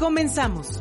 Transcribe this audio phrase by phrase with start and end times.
[0.00, 0.80] Comenzamos.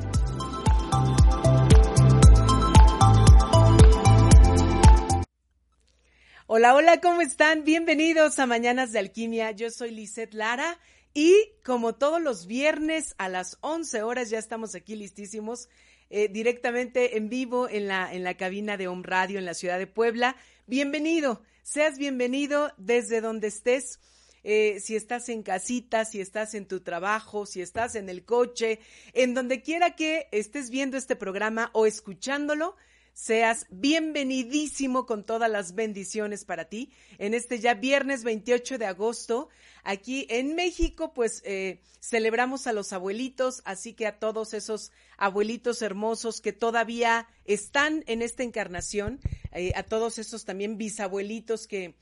[6.47, 7.65] Hola, hola, ¿cómo están?
[7.65, 9.51] Bienvenidos a Mañanas de Alquimia.
[9.51, 10.79] Yo soy Lisette Lara
[11.13, 11.35] y
[11.65, 15.67] como todos los viernes a las 11 horas ya estamos aquí listísimos
[16.09, 19.79] eh, directamente en vivo en la, en la cabina de Home Radio en la ciudad
[19.79, 20.37] de Puebla.
[20.65, 23.99] Bienvenido, seas bienvenido desde donde estés.
[24.43, 28.79] Eh, si estás en casita, si estás en tu trabajo, si estás en el coche,
[29.13, 32.75] en donde quiera que estés viendo este programa o escuchándolo,
[33.13, 39.49] seas bienvenidísimo con todas las bendiciones para ti en este ya viernes 28 de agosto.
[39.83, 45.81] Aquí en México, pues eh, celebramos a los abuelitos, así que a todos esos abuelitos
[45.81, 49.19] hermosos que todavía están en esta encarnación,
[49.51, 51.95] eh, a todos esos también bisabuelitos que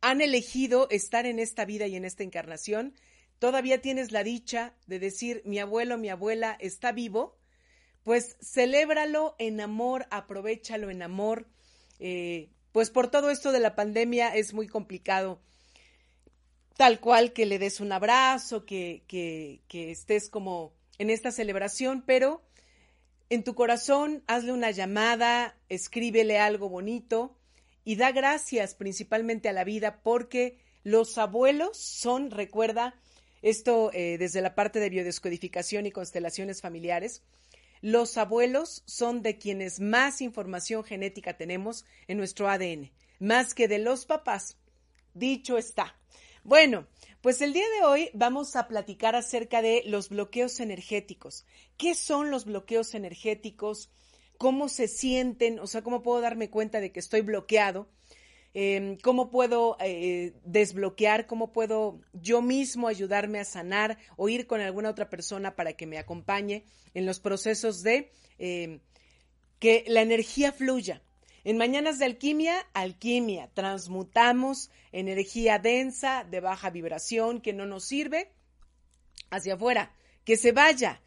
[0.00, 2.94] han elegido estar en esta vida y en esta encarnación,
[3.38, 7.38] todavía tienes la dicha de decir mi abuelo, mi abuela está vivo,
[8.02, 11.48] pues celébralo en amor, aprovechalo en amor.
[11.98, 15.40] Eh, pues por todo esto de la pandemia es muy complicado
[16.80, 22.02] tal cual que le des un abrazo, que, que, que estés como en esta celebración,
[22.06, 22.42] pero
[23.28, 27.36] en tu corazón hazle una llamada, escríbele algo bonito,
[27.84, 32.94] y da gracias principalmente a la vida porque los abuelos son, recuerda,
[33.42, 37.22] esto eh, desde la parte de biodescodificación y constelaciones familiares,
[37.80, 43.78] los abuelos son de quienes más información genética tenemos en nuestro ADN, más que de
[43.78, 44.58] los papás.
[45.14, 45.96] Dicho está.
[46.44, 46.86] Bueno,
[47.20, 51.46] pues el día de hoy vamos a platicar acerca de los bloqueos energéticos.
[51.76, 53.90] ¿Qué son los bloqueos energéticos?
[54.40, 57.90] Cómo se sienten, o sea, cómo puedo darme cuenta de que estoy bloqueado,
[58.54, 64.62] em, cómo puedo eh, desbloquear, cómo puedo yo mismo ayudarme a sanar o ir con
[64.62, 66.64] alguna otra persona para que me acompañe
[66.94, 68.80] en los procesos de em,
[69.58, 71.02] que la energía fluya.
[71.44, 78.32] En Mañanas de Alquimia, alquimia, transmutamos energía densa, de baja vibración, que no nos sirve,
[79.28, 81.02] hacia afuera, que se vaya,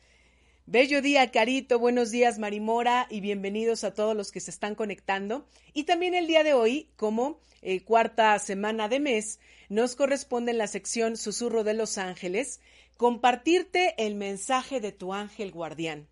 [0.66, 1.78] Bello día, Carito.
[1.78, 5.46] Buenos días, Marimora, y bienvenidos a todos los que se están conectando.
[5.74, 10.58] Y también el día de hoy, como eh, cuarta semana de mes, nos corresponde en
[10.58, 12.62] la sección Susurro de los Ángeles
[12.96, 16.08] compartirte el mensaje de tu ángel guardián.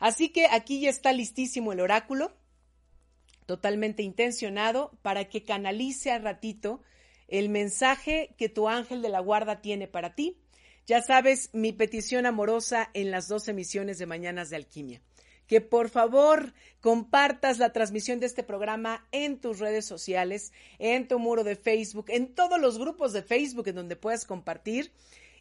[0.00, 2.32] Así que aquí ya está listísimo el oráculo,
[3.46, 6.82] totalmente intencionado para que canalice al ratito
[7.28, 10.41] el mensaje que tu ángel de la guarda tiene para ti
[10.92, 15.00] ya sabes, mi petición amorosa en las dos emisiones de Mañanas de Alquimia.
[15.46, 16.52] Que por favor
[16.82, 22.10] compartas la transmisión de este programa en tus redes sociales, en tu muro de Facebook,
[22.10, 24.92] en todos los grupos de Facebook en donde puedas compartir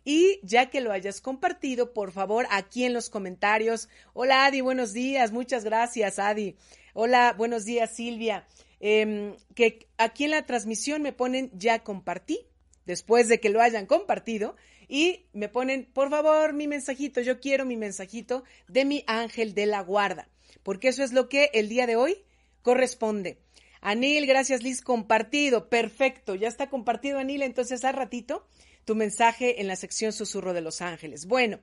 [0.06, 3.89] Y ya que lo hayas compartido, por favor, aquí en los comentarios.
[4.13, 5.33] Hola Adi, buenos días.
[5.33, 6.56] Muchas gracias, Adi.
[6.94, 8.48] Hola, buenos días, Silvia.
[8.80, 12.39] Em, que aquí en la transmisión me ponen ya compartí,
[12.86, 14.56] después de que lo hayan compartido,
[14.91, 19.65] y me ponen, por favor, mi mensajito, yo quiero mi mensajito de mi ángel de
[19.65, 20.27] la guarda,
[20.63, 22.23] porque eso es lo que el día de hoy
[22.61, 23.39] corresponde.
[23.79, 28.45] Anil, gracias Liz, compartido, perfecto, ya está compartido Anil, entonces a ratito
[28.85, 31.25] tu mensaje en la sección Susurro de los Ángeles.
[31.25, 31.59] Bueno,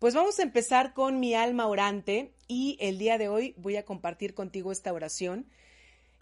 [0.00, 3.84] pues vamos a empezar con mi alma orante y el día de hoy voy a
[3.84, 5.46] compartir contigo esta oración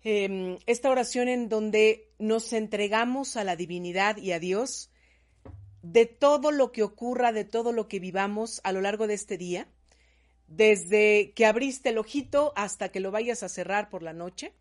[0.05, 4.91] Em, esta oración en donde nos entregamos a la divinidad y a Dios
[5.83, 9.37] de todo lo que ocurra, de todo lo que vivamos a lo largo de este
[9.37, 9.69] día,
[10.47, 14.53] desde que abriste el ojito hasta que lo vayas a cerrar por la noche,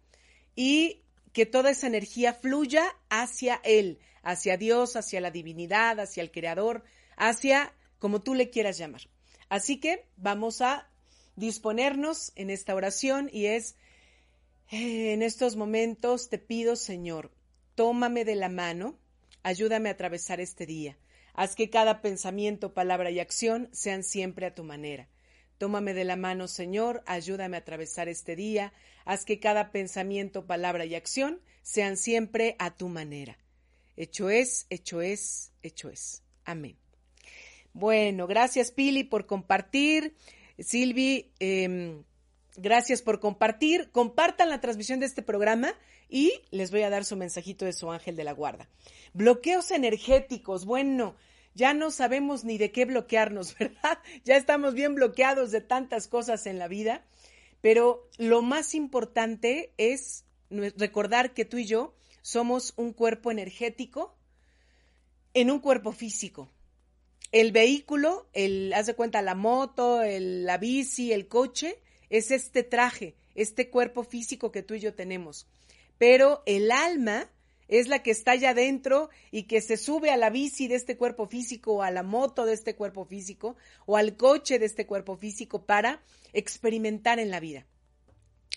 [0.55, 1.03] y
[1.33, 6.83] que toda esa energía fluya hacia Él, hacia Dios, hacia la divinidad, hacia el Creador,
[7.15, 9.01] hacia como tú le quieras llamar.
[9.49, 10.89] Así que vamos a
[11.35, 13.75] disponernos en esta oración y es
[14.69, 17.31] en estos momentos te pido, Señor,
[17.75, 18.97] tómame de la mano,
[19.43, 20.97] ayúdame a atravesar este día.
[21.33, 25.09] Haz que cada pensamiento, palabra y acción sean siempre a tu manera.
[25.57, 28.73] Tómame de la mano, Señor, ayúdame a atravesar este día.
[29.05, 33.37] Haz que cada pensamiento, palabra y acción sean siempre a tu manera.
[33.95, 36.23] Hecho es, hecho es, hecho es.
[36.45, 36.77] Amén.
[37.73, 40.15] Bueno, gracias Pili por compartir.
[40.57, 42.03] Silvi, eh,
[42.57, 43.91] Gracias por compartir.
[43.91, 45.73] Compartan la transmisión de este programa
[46.11, 48.67] y les voy a dar su mensajito de su ángel de la guarda.
[49.13, 50.65] Bloqueos energéticos.
[50.65, 51.15] Bueno,
[51.55, 53.97] ya no sabemos ni de qué bloquearnos, ¿verdad?
[54.25, 57.05] Ya estamos bien bloqueados de tantas cosas en la vida.
[57.61, 64.13] Pero lo más importante es recordar que tú y yo somos un cuerpo energético
[65.33, 66.49] en un cuerpo físico.
[67.31, 71.79] El vehículo, el, haz de cuenta, la moto, el, la bici, el coche,
[72.09, 75.47] es este traje, este cuerpo físico que tú y yo tenemos.
[76.01, 77.29] Pero el alma
[77.67, 80.97] es la que está allá adentro y que se sube a la bici de este
[80.97, 83.55] cuerpo físico o a la moto de este cuerpo físico
[83.85, 86.01] o al coche de este cuerpo físico para
[86.33, 87.67] experimentar en la vida.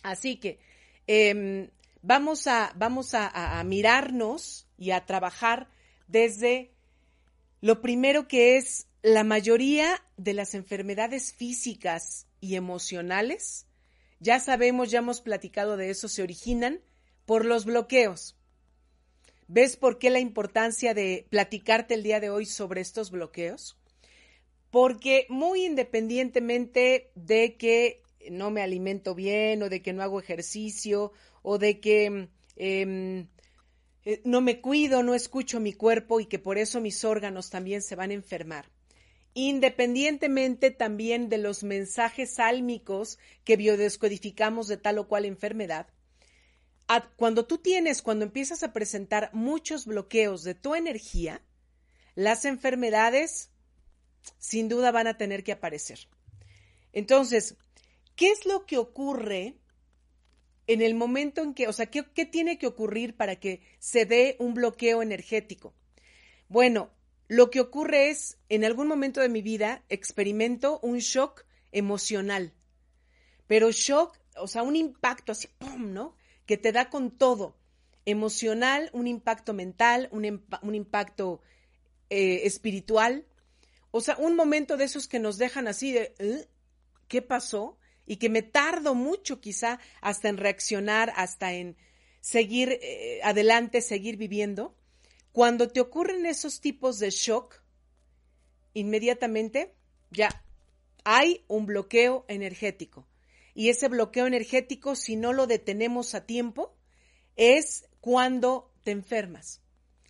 [0.02, 0.58] Así que
[1.06, 1.68] em,
[2.00, 5.68] vamos, a, vamos a mirarnos y a trabajar
[6.08, 6.72] desde
[7.60, 13.66] lo primero que es la mayoría de las enfermedades físicas y emocionales,
[14.18, 16.80] ya sabemos, ya hemos platicado de eso, se originan
[17.26, 18.36] por los bloqueos.
[19.46, 23.78] ¿Ves por qué la importancia de platicarte el día de hoy sobre estos bloqueos?
[24.70, 31.12] Porque muy independientemente de que no me alimento bien o de que no hago ejercicio
[31.42, 33.28] o de que em,
[34.04, 37.82] eh, no me cuido, no escucho mi cuerpo y que por eso mis órganos también
[37.82, 38.66] se van a enfermar
[39.34, 45.88] independientemente también de los mensajes sálmicos que biodescodificamos de tal o cual enfermedad,
[47.16, 51.42] cuando tú tienes, cuando empiezas a presentar muchos bloqueos de tu energía,
[52.14, 53.50] las enfermedades
[54.38, 56.08] sin duda van a tener que aparecer.
[56.92, 57.56] Entonces,
[58.16, 59.56] ¿qué es lo que ocurre
[60.66, 64.36] en el momento en que, o sea, qué, tiene que ocurrir para que se dé
[64.38, 65.74] un bloqueo energético?
[66.48, 66.90] Bueno,
[67.28, 72.52] lo que ocurre es, en algún momento de mi vida, experimento un shock emocional,
[73.46, 76.16] pero shock, o sea, un impacto así, ¡pum!, ¿no?
[76.46, 77.56] Que te da con todo.
[78.06, 80.24] Emocional, un impacto mental, un,
[80.74, 81.40] impacto
[82.10, 83.26] eh, espiritual.
[83.90, 86.48] O sea, un momento de esos que nos dejan así de, ¿eh?
[87.08, 87.78] ¿qué pasó?
[88.06, 91.76] Y que me tardo mucho quizá hasta en reaccionar, hasta en
[92.20, 94.76] seguir eh, adelante, seguir viviendo.
[95.32, 97.62] Cuando te ocurren esos tipos de shock,
[98.72, 99.74] inmediatamente
[100.10, 100.44] ya
[101.04, 103.06] hay un bloqueo energético.
[103.54, 106.74] Y ese bloqueo energético, si no lo detenemos a tiempo,
[107.36, 109.60] es cuando te enfermas.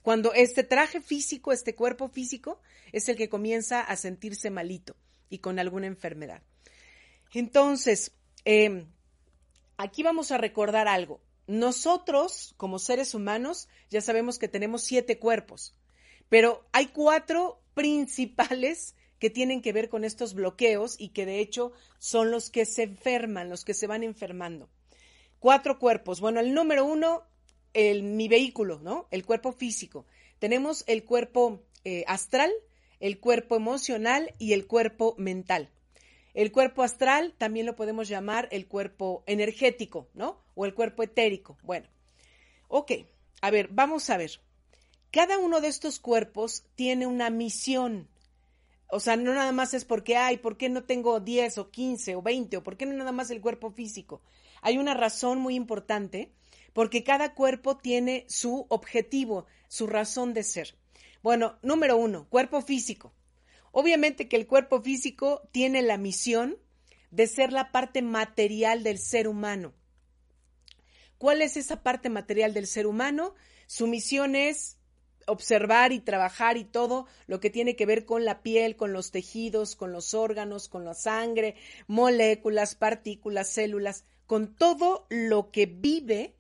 [0.02, 2.60] Cuando este traje físico, este cuerpo físico,
[2.92, 4.96] es el que comienza a sentirse malito
[5.30, 6.42] y con alguna enfermedad.
[7.32, 8.12] Entonces,
[8.44, 8.86] em,
[9.76, 11.20] aquí vamos a recordar algo.
[11.46, 15.74] Nosotros, como seres humanos, ya sabemos que tenemos siete cuerpos,
[16.28, 21.72] pero hay cuatro principales que tienen que ver con estos bloqueos y que de hecho
[21.98, 24.68] son los que se enferman, los que se van enfermando.
[25.38, 26.20] Cuatro cuerpos.
[26.20, 27.22] Bueno, el número uno,
[27.72, 29.08] el, mi vehículo, ¿no?
[29.10, 30.04] El cuerpo físico.
[30.40, 32.52] Tenemos el cuerpo eh, astral,
[33.00, 35.70] el cuerpo emocional y el cuerpo mental.
[36.34, 40.44] El cuerpo astral también lo podemos llamar el cuerpo energético, ¿no?
[40.54, 41.56] O el cuerpo etérico.
[41.62, 41.88] Bueno,
[42.68, 42.92] ok,
[43.40, 44.32] a ver, vamos a ver.
[45.10, 48.10] Cada uno de estos cuerpos tiene una misión,
[48.94, 52.14] o sea, no nada más es porque, ay, ¿por qué no tengo 10 o 15
[52.14, 54.22] o 20 o por qué no nada más el cuerpo físico?
[54.62, 56.30] Hay una razón muy importante
[56.72, 60.76] porque cada cuerpo tiene su objetivo, su razón de ser.
[61.24, 63.12] Bueno, número uno, cuerpo físico.
[63.72, 66.56] Obviamente que el cuerpo físico tiene la misión
[67.10, 69.74] de ser la parte material del ser humano.
[71.18, 73.34] ¿Cuál es esa parte material del ser humano?
[73.66, 74.78] Su misión es
[75.26, 79.10] observar y trabajar y todo lo que tiene que ver con la piel, con los
[79.10, 86.34] tejidos, con los órganos, con la sangre, moléculas, partículas, células, con todo lo que vive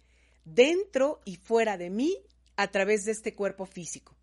[0.44, 2.18] dentro y fuera de mí
[2.56, 4.14] a través de este cuerpo físico.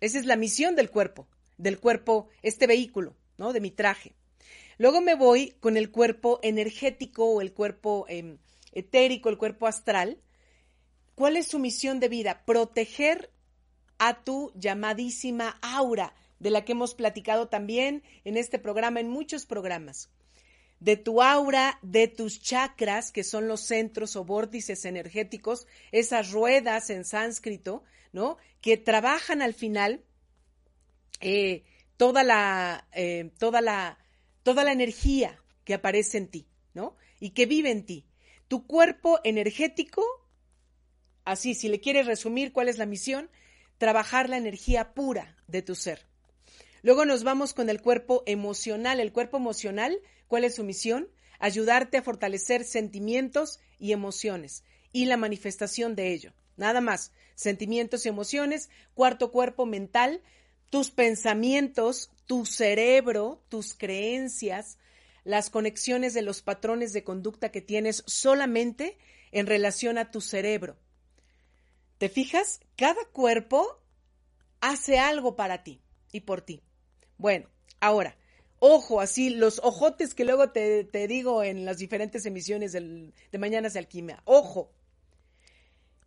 [0.00, 1.28] Esa es la misión del cuerpo,
[1.58, 3.52] del cuerpo, este vehículo, ¿no?
[3.52, 4.14] De mi traje.
[4.78, 8.38] Luego me voy con el cuerpo energético o el cuerpo em,
[8.72, 10.18] etérico, el cuerpo astral.
[11.14, 12.42] ¿Cuál es su misión de vida?
[12.44, 13.30] Proteger
[14.04, 19.46] a tu llamadísima aura, de la que hemos platicado también en este programa, en muchos
[19.46, 20.10] programas.
[20.80, 26.90] De tu aura, de tus chakras, que son los centros o vórtices energéticos, esas ruedas
[26.90, 28.38] en sánscrito, ¿no?
[28.60, 30.02] Que trabajan al final
[31.20, 31.62] eh,
[31.96, 33.98] toda la, eh, toda la,
[34.42, 36.96] toda la energía que aparece en ti, ¿no?
[37.20, 38.04] Y que vive en ti.
[38.48, 40.02] Tu cuerpo energético,
[41.24, 43.30] así, si le quieres resumir cuál es la misión,
[43.82, 46.06] trabajar la energía pura de tu ser.
[46.82, 49.00] Luego nos vamos con el cuerpo emocional.
[49.00, 49.98] El cuerpo emocional,
[50.28, 51.08] ¿cuál es su misión?
[51.40, 54.62] Ayudarte a fortalecer sentimientos y emociones
[54.92, 56.32] y la manifestación de ello.
[56.56, 58.70] Nada más, sentimientos y emociones.
[58.94, 60.22] Cuarto cuerpo mental,
[60.70, 64.78] tus pensamientos, tu cerebro, tus creencias,
[65.24, 68.96] las conexiones de los patrones de conducta que tienes solamente
[69.32, 70.76] en relación a tu cerebro.
[72.02, 72.58] ¿Te fijas?
[72.74, 73.80] Cada cuerpo
[74.60, 75.80] hace algo para ti
[76.10, 76.60] y por ti.
[77.16, 78.16] Bueno, ahora,
[78.58, 83.78] ojo, así, los ojotes que luego te, digo en las diferentes emisiones de Mañanas de
[83.78, 84.20] Alquimia.
[84.24, 84.72] Ojo,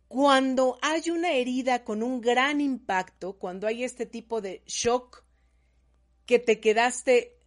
[0.06, 5.24] cuando hay una herida con un gran impacto, cuando hay este tipo de shock
[6.26, 7.38] que te quedaste,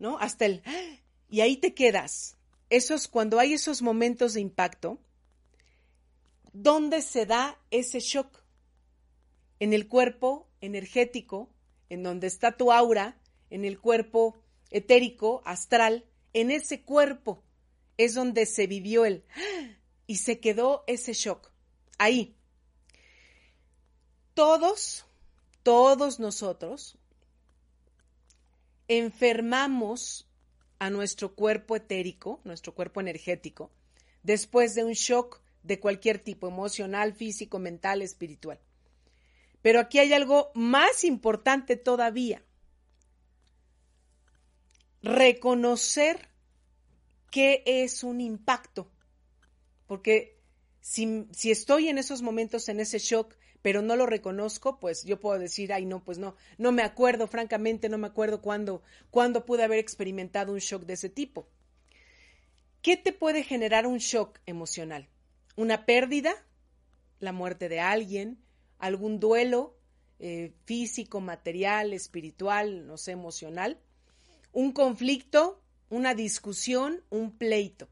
[0.00, 0.18] ¿no?
[0.18, 0.64] Hasta el...
[1.28, 2.36] Y ahí te quedas.
[2.68, 4.98] Esos, cuando hay esos momentos de impacto,
[6.58, 8.42] ¿Dónde se da ese shock?
[9.60, 11.50] En el cuerpo energético,
[11.90, 13.20] en donde está tu aura,
[13.50, 14.38] en el cuerpo
[14.70, 17.42] etérico, astral, en ese cuerpo
[17.98, 19.22] es donde se vivió el
[20.06, 21.50] y se quedó ese shock.
[21.98, 22.34] Ahí.
[24.32, 25.04] Todos,
[25.62, 26.96] todos nosotros
[28.88, 30.26] enfermamos
[30.78, 33.70] a nuestro cuerpo etérico, nuestro cuerpo energético,
[34.22, 38.60] después de un shock de cualquier tipo, emocional, físico, mental, espiritual.
[39.62, 42.44] Pero aquí hay algo más importante todavía.
[45.02, 46.28] Reconocer
[47.30, 48.90] qué es un impacto.
[49.86, 50.38] Porque
[50.80, 55.18] si, si, estoy en esos momentos, en ese shock, pero no lo reconozco, pues yo
[55.18, 59.44] puedo decir, ay, no, pues no, no me acuerdo, francamente, no me acuerdo cuándo, cuándo
[59.44, 61.48] pude haber experimentado un shock de ese tipo.
[62.82, 65.08] ¿Qué te puede generar un shock emocional?
[65.56, 66.34] Una pérdida,
[67.18, 68.38] la muerte de alguien,
[68.78, 69.76] algún duelo
[70.18, 73.80] eh, físico, material, espiritual, no sé, emocional,
[74.52, 77.88] un conflicto, una discusión, un pleito.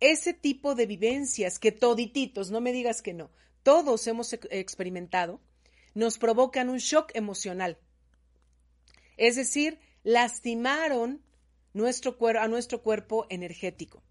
[0.00, 3.30] Ese tipo de vivencias que todititos, no me digas que no,
[3.62, 5.40] todos hemos experimentado,
[5.94, 7.78] nos provocan un shock emocional.
[9.16, 11.22] Es decir, lastimaron
[11.74, 14.02] nuestro a nuestro cuerpo energético.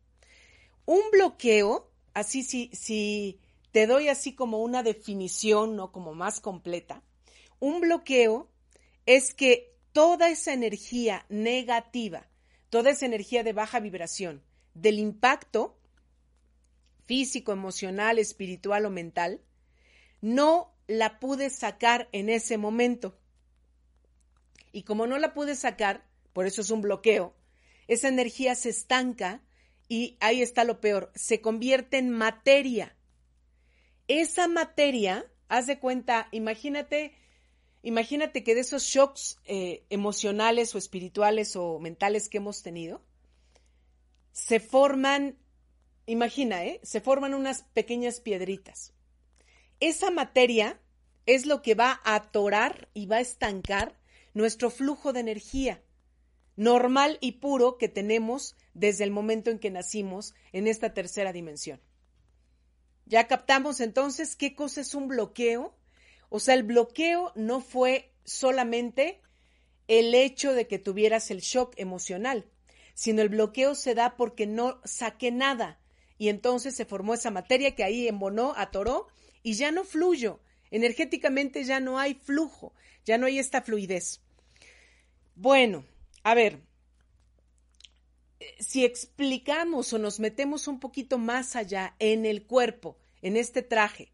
[0.86, 3.39] Un bloqueo así si, si
[3.71, 5.91] te doy así como una definición, ¿no?
[5.91, 7.03] Como más completa,
[7.59, 8.49] un bloqueo
[9.05, 12.27] es que toda esa energía negativa,
[12.69, 15.77] toda esa energía de baja vibración, del impacto
[17.05, 19.41] físico, emocional, espiritual o mental,
[20.21, 23.17] no la pude sacar en ese momento.
[24.71, 27.33] Y como no la pude sacar, por eso es un bloqueo,
[27.87, 29.41] esa energía se estanca
[29.89, 32.96] y ahí está lo peor, se convierte en materia.
[34.08, 37.15] Esa materia, haz de cuenta, imagínate,
[37.81, 43.03] imagínate que de esos shocks eh, emocionales o espirituales o mentales que hemos tenido,
[44.31, 45.39] se forman,
[46.05, 46.79] imagina, ¿eh?
[46.84, 48.93] se forman unas pequeñas piedritas.
[49.79, 50.79] Esa materia
[51.25, 54.00] es lo que va a atorar y va a estancar
[54.36, 55.81] nuestro flujo de energía
[56.60, 61.81] normal y puro que tenemos desde el momento en que nacimos en esta tercera dimensión.
[63.05, 65.75] Ya captamos entonces qué cosa es un bloqueo.
[66.29, 69.19] O sea, el bloqueo no fue solamente
[69.88, 72.45] el hecho de que tuvieras el shock emocional,
[72.93, 75.79] sino el bloqueo se da porque no saqué nada
[76.19, 79.07] y entonces se formó esa materia que ahí embonó, atoró
[79.41, 80.41] y ya no fluyo.
[80.69, 82.73] Energéticamente ya no hay flujo,
[83.05, 84.21] ya no hay esta fluidez.
[85.33, 85.85] Bueno,
[86.21, 86.59] a ver,
[88.60, 94.12] si explicamos o nos metemos un poquito más allá en el cuerpo, en este traje,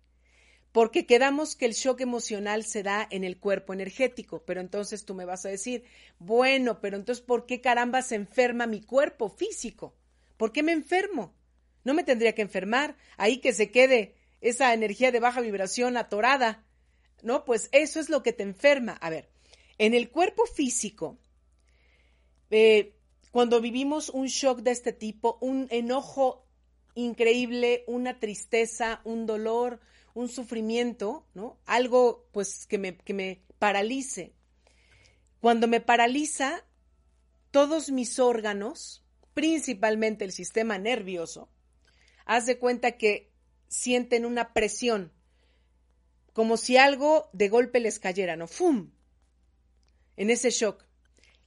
[0.71, 5.13] porque quedamos que el shock emocional se da en el cuerpo energético, pero entonces tú
[5.13, 5.85] me vas a decir,
[6.19, 9.95] bueno, pero entonces, ¿por qué caramba se enferma mi cuerpo físico?
[10.37, 11.33] ¿Por qué me enfermo?
[11.83, 16.65] No me tendría que enfermar, ahí que se quede esa energía de baja vibración atorada,
[17.21, 17.45] ¿no?
[17.45, 18.93] Pues eso es lo que te enferma.
[18.93, 19.29] A ver,
[19.77, 21.17] en el cuerpo físico,
[22.49, 22.94] eh,
[23.35, 26.47] cuando vivimos un shock de este tipo, un enojo
[26.93, 29.81] increíble, una tristeza, un dolor,
[30.13, 31.59] un sufrimiento, ¿no?
[31.65, 34.31] Algo pues que me, que me paralice.
[35.41, 36.63] Cuando me paraliza,
[37.51, 41.49] todos mis órganos, principalmente el sistema nervioso,
[42.23, 43.33] haz de cuenta que
[43.67, 45.11] sienten una presión,
[46.31, 48.47] como si algo de golpe les cayera, ¿no?
[48.47, 48.91] ¡Fum!
[50.15, 50.85] En ese shock.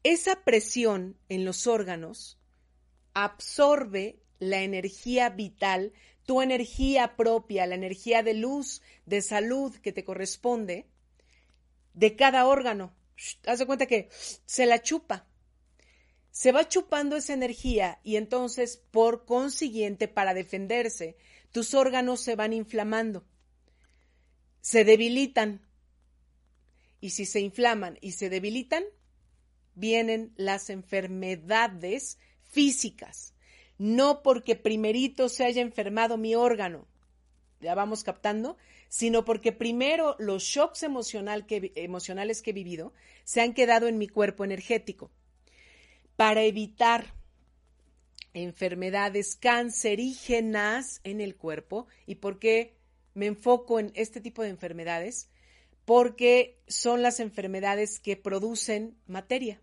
[0.08, 2.38] Esa presión en los órganos
[3.12, 5.92] absorbe la energía vital
[6.24, 10.86] tu energía propia, la energía de luz, de salud que te corresponde,
[11.92, 12.94] de cada órgano.
[13.44, 14.08] Haz de cuenta que
[14.46, 15.26] se la chupa.
[16.30, 21.18] Se va chupando esa energía y entonces, por consiguiente, para defenderse,
[21.52, 23.26] tus órganos se van inflamando,
[24.62, 25.68] se debilitan.
[26.98, 28.84] Y si se inflaman y se debilitan,
[29.78, 33.34] vienen las enfermedades físicas
[33.78, 36.86] no porque primerito se haya enfermado mi órgano,
[37.60, 38.56] ya vamos captando,
[38.88, 42.92] sino porque primero los shocks emocionales que he vivido
[43.24, 45.10] se han quedado en mi cuerpo energético.
[46.16, 47.14] Para evitar
[48.34, 52.76] enfermedades cancerígenas en el cuerpo, ¿y por qué
[53.14, 55.28] me enfoco en este tipo de enfermedades?
[55.84, 59.60] Porque son las enfermedades que producen materia,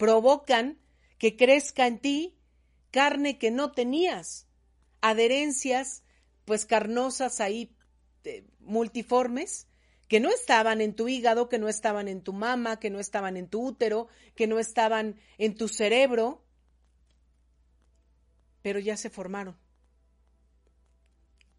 [0.00, 0.78] provocan
[1.18, 2.38] que crezca en ti
[2.90, 4.48] carne que no tenías,
[5.02, 6.04] adherencias
[6.46, 7.76] pues carnosas ahí
[8.24, 9.68] eh, multiformes
[10.08, 13.36] que no estaban en tu hígado, que no estaban en tu mama, que no estaban
[13.36, 16.42] en tu útero, que no estaban en tu cerebro,
[18.62, 19.58] pero ya se formaron.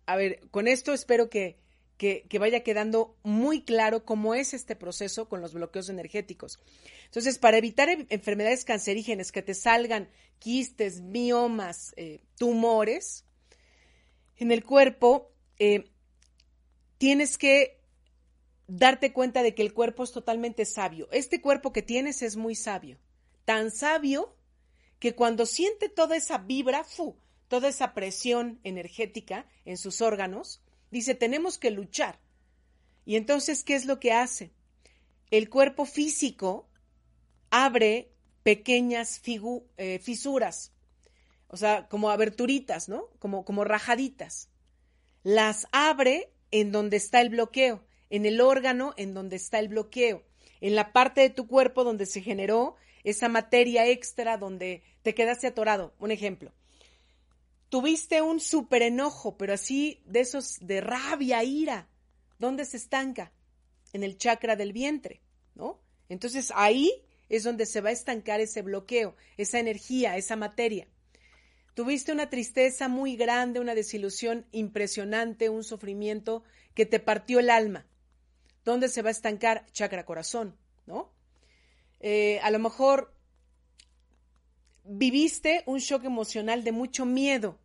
[0.08, 1.61] A ver, con esto espero que,
[2.02, 6.60] que, vaya quedando muy claro cómo es este proceso con los bloqueos energéticos.
[7.06, 10.10] Entonces, para evitar enfermedades cancerígenas que te salgan
[10.40, 13.26] quistes, miomas, eh, tumores
[14.38, 15.92] en el cuerpo, eh,
[16.98, 17.80] tienes que
[18.66, 21.08] darte cuenta de que el cuerpo es totalmente sabio.
[21.12, 22.98] Este cuerpo que tienes es muy sabio,
[23.46, 24.36] tan sabio
[24.98, 27.16] que cuando siente toda esa vibra, fu,
[27.48, 32.20] toda esa presión energética en sus órganos, Dice, tenemos que luchar.
[33.06, 34.52] Y entonces, ¿qué es lo que hace?
[35.32, 36.70] El cuerpo físico
[37.50, 38.12] abre
[38.44, 39.22] pequeñas
[39.78, 40.74] eh, fisuras,
[41.48, 43.10] o sea, como aberturitas, ¿no?
[43.20, 44.50] Como, como rajaditas.
[45.24, 50.24] Las abre en donde está el bloqueo, en el órgano en donde está el bloqueo,
[50.60, 55.48] en la parte de tu cuerpo donde se generó esa materia extra donde te quedaste
[55.48, 55.94] atorado.
[56.00, 56.52] Un ejemplo,
[57.72, 61.88] Tuviste un súper enojo, pero así de esos de rabia, ira.
[62.38, 63.32] ¿Dónde se estanca?
[63.94, 65.22] En el chakra del vientre,
[65.56, 65.80] ¿no?
[66.10, 66.92] Entonces ahí
[67.30, 70.90] es donde se va a estancar ese bloqueo, esa energía, esa materia.
[71.74, 77.88] Tuviste una tristeza muy grande, una desilusión impresionante, un sufrimiento que te partió el alma.
[78.66, 79.66] ¿Dónde se va a estancar?
[79.72, 81.14] Chakra corazón, ¿no?
[82.02, 83.16] Eh, a lo mejor
[84.92, 87.58] viviste un shock emocional de mucho miedo,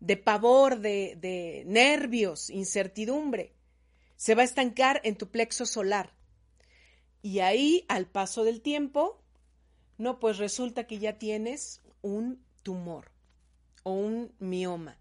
[0.00, 3.54] de pavor, de, nervios, incertidumbre.
[4.16, 6.12] Se va a estancar en tu plexo solar.
[7.22, 9.22] Y ahí, al paso del tiempo,
[9.98, 13.12] no, pues resulta que ya tienes un tumor
[13.82, 14.98] o un mioma.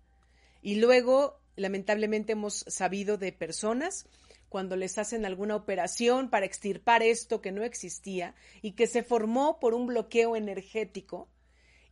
[0.62, 4.06] Y luego, lamentablemente, hemos sabido de personas
[4.48, 9.60] cuando les hacen alguna operación para extirpar esto que no existía y que se formó
[9.60, 11.28] por un bloqueo energético,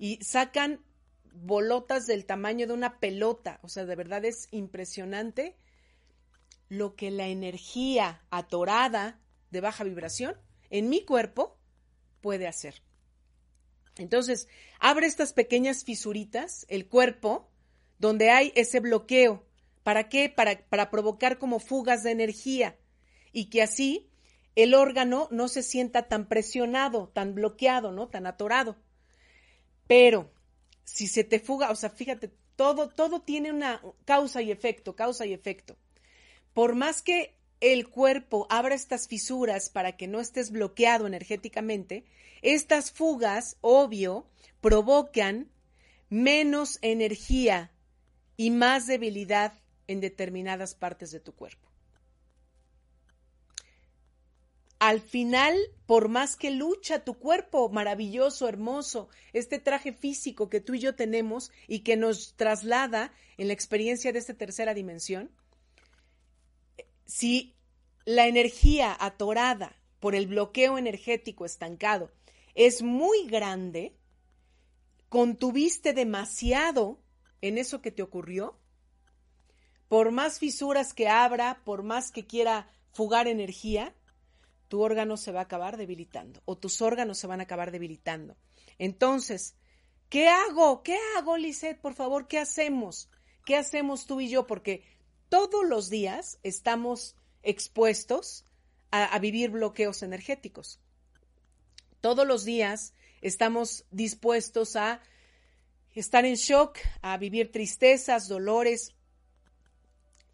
[0.02, 0.84] y sacan
[1.32, 3.60] bolotas del tamaño de una pelota.
[3.62, 5.56] O sea, de verdad es impresionante
[6.70, 9.20] lo que la energía atorada
[9.52, 10.36] de baja vibración
[10.72, 11.56] en mi cuerpo
[12.20, 12.82] puede hacer.
[13.96, 14.48] Entonces,
[14.80, 17.52] abre estas pequeñas fisuritas, el cuerpo,
[18.00, 19.46] donde hay ese bloqueo.
[19.84, 20.30] ¿Para qué?
[20.30, 22.76] Para, para provocar como fugas de energía
[23.32, 24.10] y que así
[24.56, 28.08] el órgano no se sienta tan presionado, tan bloqueado, ¿no?
[28.08, 28.78] Tan atorado.
[29.88, 30.32] Pero
[30.84, 35.26] si se te fuga, o sea, fíjate, todo, todo tiene una causa y efecto, causa
[35.26, 35.78] y efecto.
[36.54, 42.06] Por más que el cuerpo abra estas fisuras para que no estés bloqueado energéticamente,
[42.42, 44.28] estas fugas, obvio,
[44.60, 45.50] provocan
[46.10, 47.72] menos energía
[48.36, 49.54] y más debilidad
[49.88, 51.71] en determinadas partes de tu cuerpo.
[54.82, 60.74] Al final, por más que lucha tu cuerpo maravilloso, hermoso, este traje físico que tú
[60.74, 65.30] y yo tenemos y que nos traslada en la experiencia de esta tercera dimensión,
[67.06, 67.54] si
[68.06, 72.12] la energía atorada por el bloqueo energético estancado
[72.56, 73.96] es muy grande,
[75.10, 77.00] contuviste demasiado
[77.42, 78.58] en eso que te ocurrió,
[79.90, 83.94] por más fisuras que abra, por más que quiera fugar energía,
[84.72, 88.38] tu órgano se va a acabar debilitando o tus órganos se van a acabar debilitando.
[88.78, 89.58] Entonces,
[90.08, 90.82] ¿qué hago?
[90.82, 91.82] ¿Qué hago, Lisette?
[91.82, 93.10] Por favor, ¿qué hacemos?
[93.46, 94.48] ¿Qué hacemos tú y yo?
[94.48, 94.86] Porque
[95.28, 98.46] todos los días estamos expuestos
[98.92, 100.80] a, a vivir bloqueos energéticos.
[102.00, 105.02] Todos los días estamos dispuestos a
[105.94, 108.96] estar en shock, a vivir tristezas, dolores.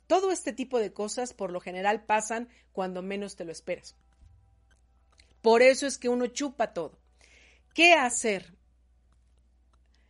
[0.06, 3.96] Todo este tipo de cosas por lo general pasan cuando menos te lo esperas.
[5.48, 7.00] Por eso es que uno chupa todo.
[7.74, 8.54] ¿Qué hacer?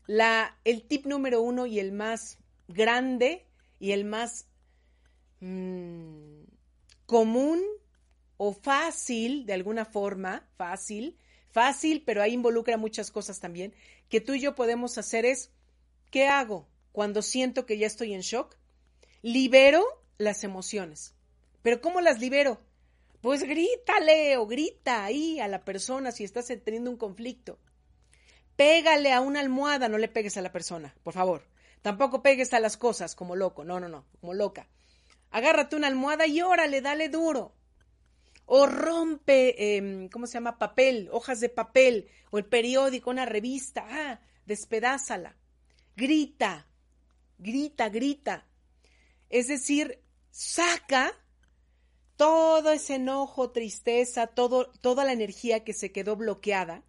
[0.08, 3.46] La, el tip número uno y el más grande
[3.80, 4.48] y el más
[5.40, 6.42] mmm,
[7.06, 7.62] común
[8.38, 11.20] o fácil, de alguna forma, fácil,
[11.52, 13.76] fácil, pero ahí involucra muchas cosas también,
[14.10, 15.52] que tú y yo podemos hacer es,
[16.10, 18.56] ¿qué hago cuando siento que ya estoy en shock?
[19.22, 19.86] Libero
[20.18, 21.14] las emociones.
[21.62, 22.60] ¿Pero cómo las libero?
[23.22, 27.60] Pues grítale o grita ahí a la persona si estás teniendo un conflicto.
[28.56, 31.44] Pégale a una almohada, no le pegues a la persona, por favor.
[31.82, 34.68] Tampoco pegues a las cosas como loco, no, no, no, como loca.
[35.32, 37.54] Agárrate una almohada y órale, dale duro.
[38.46, 40.58] O rompe, eh, ¿cómo se llama?
[40.58, 45.36] Papel, hojas de papel, o el periódico, una revista, ah, despedázala.
[45.96, 46.68] Grita,
[47.38, 48.48] grita, grita.
[49.30, 50.02] Es decir,
[50.32, 51.14] saca
[52.18, 56.84] todo ese enojo, tristeza, todo, toda la energía que se quedó bloqueada,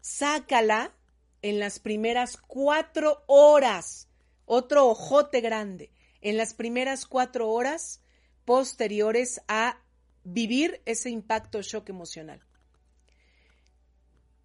[0.00, 0.94] sácala
[1.42, 4.08] en las primeras cuatro horas.
[4.46, 5.92] Otro ojote grande.
[6.22, 8.00] En las primeras cuatro horas
[8.44, 9.82] posteriores a
[10.24, 12.42] vivir ese impacto shock emocional.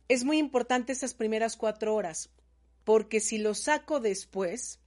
[0.09, 2.29] Es muy importante esas primeras cuatro horas,
[2.83, 4.79] porque si lo saco después,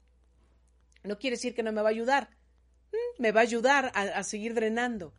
[1.02, 2.28] no quiere decir que no me va a ayudar
[3.18, 5.12] me va a ayudar a, seguir drenando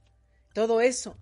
[0.54, 1.18] todo eso.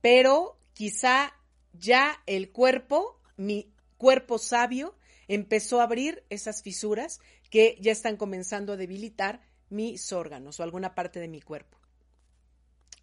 [0.00, 1.34] Pero quizá
[1.72, 4.94] ya el cuerpo, mi cuerpo sabio,
[5.28, 10.94] empezó a abrir esas fisuras que ya están comenzando a debilitar mis órganos o alguna
[10.94, 11.78] parte de mi cuerpo.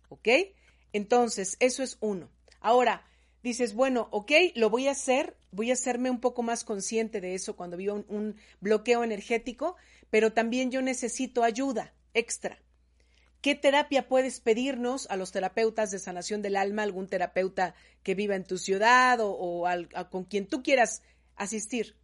[0.09, 0.27] ¿Ok?
[0.93, 2.29] Entonces, eso es uno.
[2.59, 3.05] Ahora,
[3.43, 7.33] dices, bueno, ok, lo voy a hacer, voy a hacerme un poco más consciente de
[7.33, 9.75] eso cuando vivo un, un bloqueo energético,
[10.09, 12.59] pero también yo necesito ayuda extra.
[13.41, 17.73] ¿Qué terapia puedes pedirnos a los terapeutas de sanación del alma, algún terapeuta
[18.03, 19.65] que viva en tu ciudad o,
[20.11, 21.01] con quien tú quieras
[21.35, 21.95] asistir?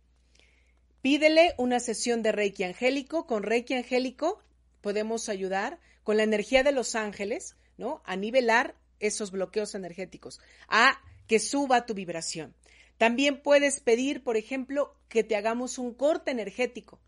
[1.04, 3.28] Pídele una sesión de Reiki angélico.
[3.28, 4.40] Con Reiki angélico
[4.82, 8.02] podemos ayudar con la energía de los ángeles, ¿no?
[8.04, 12.56] A nivelar esos bloqueos energéticos, a que suba tu vibración.
[12.98, 17.00] También puedes pedir, por ejemplo, que te hagamos un corte energético.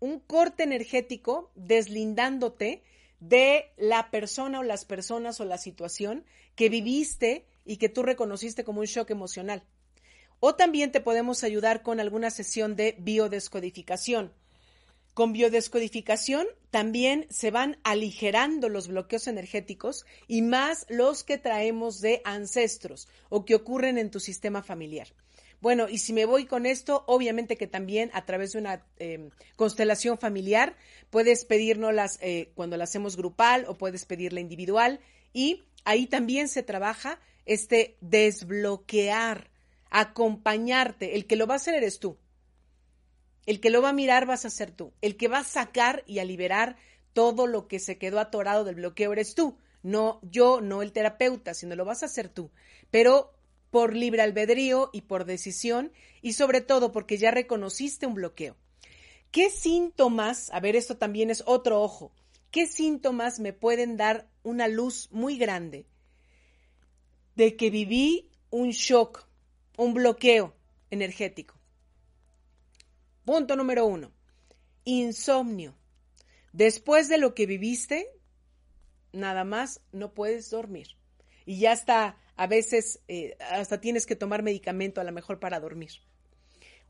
[0.00, 2.82] Un corte energético deslindándote
[3.20, 8.64] de la persona o las personas o la situación que viviste y que tú reconociste
[8.64, 9.62] como un shock emocional.
[10.40, 14.32] O también te podemos ayudar con alguna sesión de biodescodificación.
[15.14, 22.22] Con biodescodificación también se van aligerando los bloqueos energéticos y más los que traemos de
[22.24, 25.08] ancestros o que ocurren en tu sistema familiar.
[25.60, 29.30] Bueno, y si me voy con esto, obviamente que también a través de una eh,
[29.56, 30.76] constelación familiar
[31.10, 35.00] puedes pedirnos eh, cuando la hacemos grupal o puedes pedirla individual
[35.32, 39.50] y ahí también se trabaja este desbloquear,
[39.90, 41.16] acompañarte.
[41.16, 42.18] El que lo va a hacer eres tú.
[43.46, 44.92] El que lo va a mirar vas a ser tú.
[45.00, 46.76] El que va a sacar y a liberar
[47.14, 49.56] todo lo que se quedó atorado del bloqueo eres tú.
[49.82, 52.50] No yo, no el terapeuta, sino lo vas a hacer tú.
[52.90, 53.32] Pero
[53.70, 58.56] por libre albedrío y por decisión y sobre todo porque ya reconociste un bloqueo.
[59.30, 62.12] ¿Qué síntomas, a ver, esto también es otro ojo,
[62.50, 65.86] qué síntomas me pueden dar una luz muy grande
[67.34, 69.26] de que viví un shock,
[69.76, 70.54] un bloqueo
[70.90, 71.54] energético.
[73.24, 74.10] Punto número uno,
[74.84, 75.74] insomnio.
[76.52, 78.08] Después de lo que viviste,
[79.12, 80.88] nada más no puedes dormir.
[81.44, 85.58] Y ya está, a veces eh, hasta tienes que tomar medicamento a lo mejor para
[85.58, 85.90] dormir.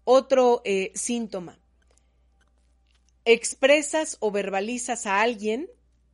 [0.05, 1.59] Otro eh, síntoma,
[3.25, 5.71] expresas o verbalizas a alguien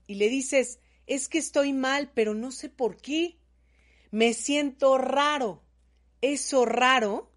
[0.06, 3.36] y le dices, es que estoy mal, pero no sé por qué.
[4.12, 5.64] Me siento raro.
[6.20, 7.28] Eso raro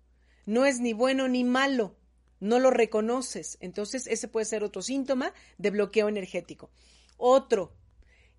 [0.45, 1.95] no es ni bueno ni malo.
[2.39, 3.57] No lo reconoces.
[3.60, 6.69] Entonces, ese puede ser otro síntoma de bloqueo energético.
[7.17, 7.73] Otro,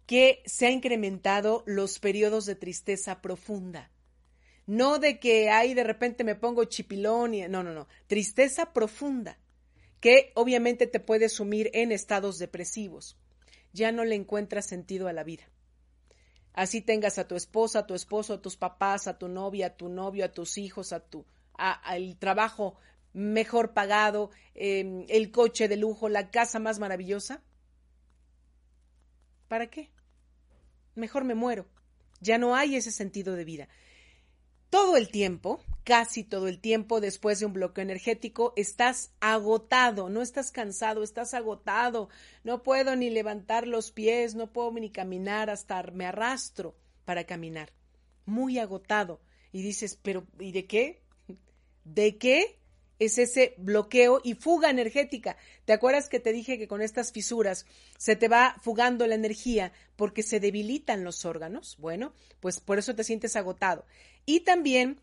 [0.09, 3.90] que se ha incrementado los periodos de tristeza profunda.
[4.66, 9.38] No de que ahí de repente me pongo chipilón y no, no, no, tristeza profunda,
[10.01, 13.18] que obviamente te puede sumir en estados depresivos.
[13.75, 15.44] Ya no le encuentras sentido a la vida.
[16.55, 19.77] Así tengas a tu esposa, a tu esposo, a tus papás, a tu novia, a
[19.77, 22.79] tu novio, a tus hijos, a tu al trabajo
[23.12, 27.42] mejor pagado, em, el coche de lujo, la casa más maravillosa.
[29.49, 29.90] ¿Para qué?
[30.99, 31.67] Mejor me muero.
[32.21, 33.69] Ya no hay ese sentido de vida.
[34.71, 40.21] Todo el tiempo, casi todo el tiempo después de un bloqueo energético, estás agotado, no
[40.21, 42.11] estás cansado, estás agotado.
[42.45, 47.73] No puedo ni levantar los pies, no puedo ni caminar, hasta me arrastro para caminar.
[48.27, 49.21] Muy agotado.
[49.53, 51.03] Y dices, pero ¿y de qué?
[51.85, 52.58] ¿De qué?
[52.99, 55.37] Es ese bloqueo y fuga energética.
[55.65, 59.73] ¿Te acuerdas que te dije que con estas fisuras se te va fugando la energía
[59.97, 61.77] porque se debilitan los órganos?
[61.79, 63.85] Bueno, pues por eso te sientes agotado.
[64.27, 65.01] Y también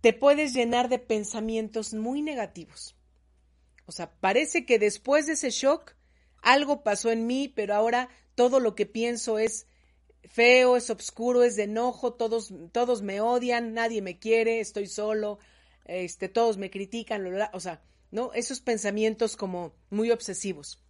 [0.00, 2.96] te puedes llenar de pensamientos muy negativos.
[3.86, 5.94] O sea, parece que después de ese shock
[6.42, 9.66] algo pasó en mí, pero ahora todo lo que pienso es
[10.24, 15.38] feo, es oscuro, es de enojo, todos, todos me odian, nadie me quiere, estoy solo,
[15.84, 18.32] este, todos me critican, o sea, ¿no?
[18.34, 20.82] Esos pensamientos como muy obsesivos.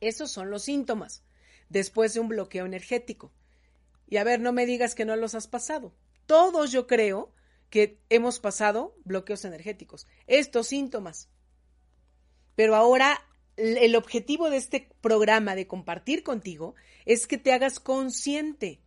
[0.00, 1.22] Esos son los síntomas
[1.68, 3.32] después de un bloqueo energético.
[4.08, 5.94] Y a ver, no me digas que no los has pasado.
[6.26, 7.32] Todos yo creo
[7.70, 11.28] que hemos pasado bloqueos energéticos, estos síntomas.
[12.54, 13.26] Pero ahora
[13.56, 16.74] el objetivo de este programa de compartir contigo
[17.04, 18.80] es que te hagas consciente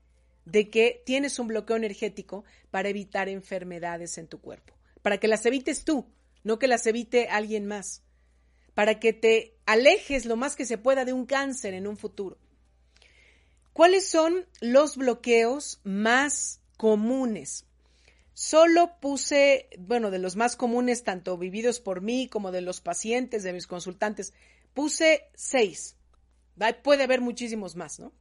[0.45, 4.74] de que tienes un bloqueo energético para evitar enfermedades en tu cuerpo
[5.05, 6.11] para que las evites tú,
[6.43, 8.01] no que las evite alguien más,
[8.73, 12.39] para que te alejes lo más que se pueda de un cáncer en un futuro.
[13.71, 17.67] ¿Cuáles son los bloqueos más comunes?
[18.33, 23.43] Solo puse, bueno, de los más comunes, tanto vividos por mí como de los pacientes,
[23.43, 24.33] de mis consultantes,
[24.73, 25.97] puse seis.
[26.81, 28.11] Puede haber muchísimos más, ¿no?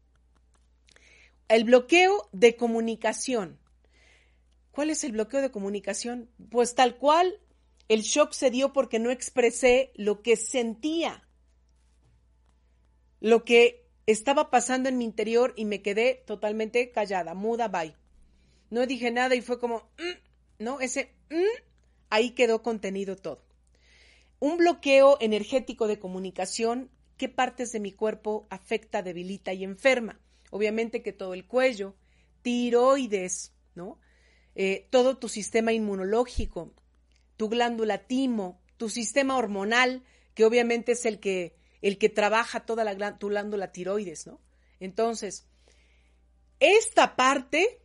[1.48, 3.58] El bloqueo de comunicación.
[4.74, 6.28] ¿Cuál es el bloqueo de comunicación?
[6.50, 7.40] Pues tal cual,
[7.86, 11.28] el shock se dio porque no expresé lo que sentía,
[13.20, 17.94] lo que estaba pasando en mi interior y me quedé totalmente callada, muda, bye.
[18.70, 20.80] No dije nada y fue como, mm", ¿no?
[20.80, 21.62] Ese, mm",
[22.10, 23.44] ahí quedó contenido todo.
[24.40, 30.20] Un bloqueo energético de comunicación, ¿qué partes de mi cuerpo afecta, debilita y enferma?
[30.50, 31.94] Obviamente que todo el cuello,
[32.42, 34.00] tiroides, ¿no?
[34.54, 36.72] Eh, todo tu sistema inmunológico,
[37.36, 42.84] tu glándula timo, tu sistema hormonal, que obviamente es el que, el que trabaja toda
[42.84, 44.40] la tu glándula tiroides, ¿no?
[44.80, 45.46] Entonces,
[46.60, 47.80] esta parte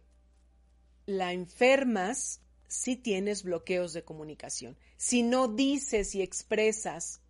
[1.05, 7.21] la enfermas si tienes bloqueos de comunicación, si no dices y expresas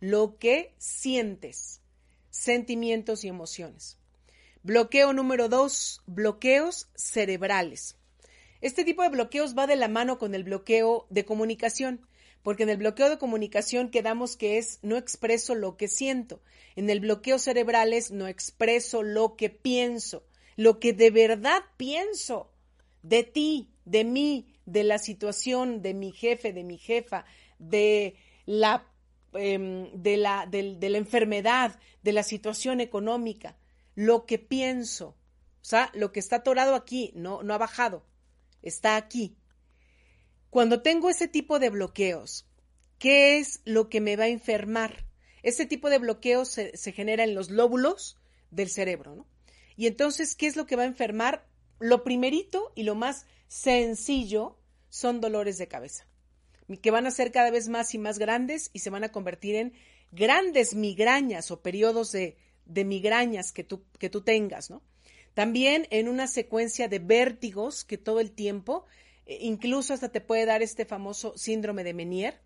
[0.00, 1.80] lo que sientes,
[2.30, 3.98] sentimientos y emociones.
[4.62, 7.97] Bloqueo número dos, bloqueos cerebrales.
[8.60, 12.00] Este tipo de bloqueos va de la mano con el bloqueo de comunicación,
[12.42, 16.42] porque en el bloqueo de comunicación quedamos que es no expreso lo que siento.
[16.74, 20.24] En el bloqueo cerebral es no expreso lo que pienso,
[20.56, 22.50] lo que de verdad pienso
[23.02, 27.26] de ti, de mí, de la situación, de mi jefe, de mi jefa,
[27.60, 28.86] de la,
[29.34, 33.56] em, de, la, enfermedad, de la situación económica,
[33.94, 35.14] lo que pienso.
[35.60, 38.04] O sea, lo que está atorado aquí no, no ha bajado
[38.62, 39.36] está aquí.
[40.50, 42.46] Cuando tengo ese tipo de bloqueos,
[42.98, 45.04] ¿qué es lo que me va a enfermar?
[45.42, 48.16] Ese tipo de bloqueos se, genera en los lóbulos
[48.50, 49.26] del cerebro, ¿no?
[49.76, 51.46] Y entonces, ¿qué es lo que va a enfermar?
[51.78, 56.08] Lo primerito y lo más sencillo son dolores de cabeza,
[56.82, 59.54] que van a ser cada vez más y más grandes y se van a convertir
[59.54, 59.72] en
[60.10, 64.82] grandes migrañas o periodos de, migrañas que tú, que tú tengas, ¿no?
[65.38, 68.86] También en una secuencia de vértigos que todo el tiempo,
[69.24, 72.40] eh, incluso hasta te puede dar este famoso síndrome de Menier,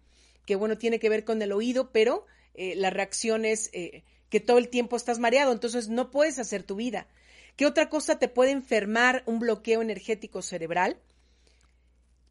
[0.45, 4.41] que bueno, tiene que ver con el oído, pero eh, la reacción es eh, que
[4.41, 7.07] todo el tiempo estás mareado, entonces no puedes hacer tu vida.
[7.57, 11.01] ¿Qué otra cosa te puede enfermar un bloqueo energético cerebral?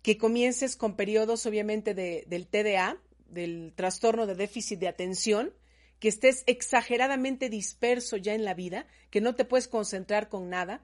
[0.03, 5.55] Que comiences con periodos, obviamente, de, del TDA, del trastorno de déficit de atención,
[6.01, 10.83] que estés exageradamente disperso ya en la vida, que no te puedes concentrar con nada,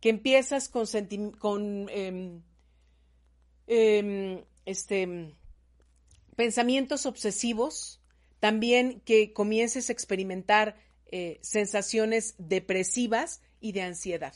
[0.00, 0.86] que empiezas con,
[1.90, 2.42] em,
[3.66, 5.34] em, este,
[6.36, 8.00] pensamientos obsesivos,
[8.38, 10.76] también que comiences a experimentar
[11.10, 14.34] eh, sensaciones depresivas y de ansiedad.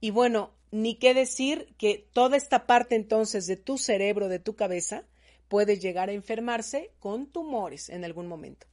[0.00, 4.56] Y bueno, ni qué decir que toda esta parte entonces de tu cerebro, de tu
[4.56, 5.04] cabeza,
[5.48, 8.69] puede llegar a enfermarse con tumores en algún momento.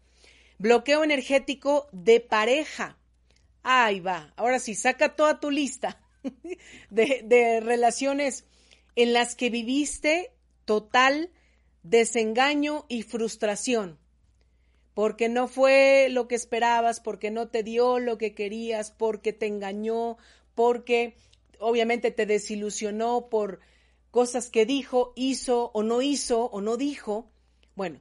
[0.60, 2.98] Bloqueo energético de pareja.
[3.63, 4.34] Ahí va.
[4.38, 6.02] Ahora sí, saca toda tu lista
[6.89, 8.46] de, relaciones
[8.96, 10.32] en las que viviste
[10.65, 11.32] total
[11.84, 14.00] desengaño y frustración
[14.93, 19.46] porque no fue lo que esperabas, porque no te dio lo que querías, porque te
[19.46, 20.17] engañó,
[20.56, 21.15] porque
[21.60, 23.60] obviamente te desilusionó por
[24.10, 27.30] cosas que dijo, hizo o no hizo o no dijo.
[27.76, 28.00] Bueno,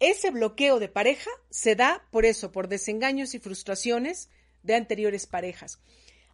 [0.00, 4.28] ese bloqueo de pareja se da por eso, por desengaños y frustraciones
[4.62, 5.78] de anteriores parejas.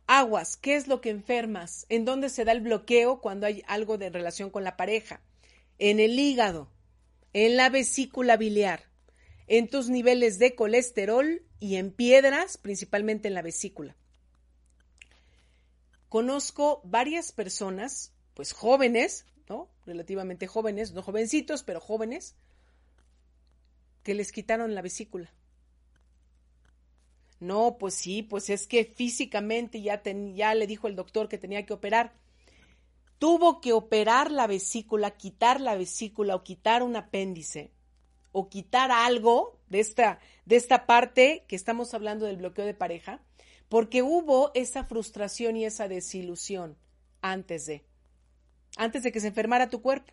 [0.06, 1.86] Aguas, ¿qué es lo que enfermas?
[1.88, 5.20] ¿En dónde se da el bloqueo cuando hay algo de relación con la pareja?
[5.78, 6.70] En el hígado,
[7.32, 8.90] en la vesícula biliar
[9.50, 13.96] en tus niveles de colesterol y en piedras, principalmente en la vesícula.
[16.08, 19.68] Conozco varias personas, pues jóvenes, ¿no?
[19.86, 22.36] Relativamente jóvenes, no jovencitos, pero jóvenes,
[24.02, 25.32] que les quitaron la vesícula.
[27.40, 30.02] No, pues sí, pues es que físicamente ya,
[30.34, 32.12] ya le dijo el doctor que tenía que operar.
[33.18, 37.72] Tuvo que operar la vesícula, quitar la vesícula o quitar un apéndice
[38.32, 43.22] o quitar algo de esta, de esta parte que estamos hablando del bloqueo de pareja,
[43.68, 46.76] porque hubo esa frustración y esa desilusión
[47.22, 47.84] antes de,
[48.76, 50.12] antes de que se enfermara tu cuerpo.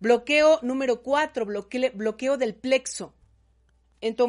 [0.00, 3.14] Bloqueo número cuatro, bloqueo, bloqueo del plexo.
[4.00, 4.24] En tu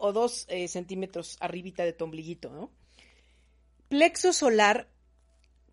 [0.00, 2.70] o dos eh, centímetros arribita de tu ¿no?
[3.88, 4.88] Plexo solar,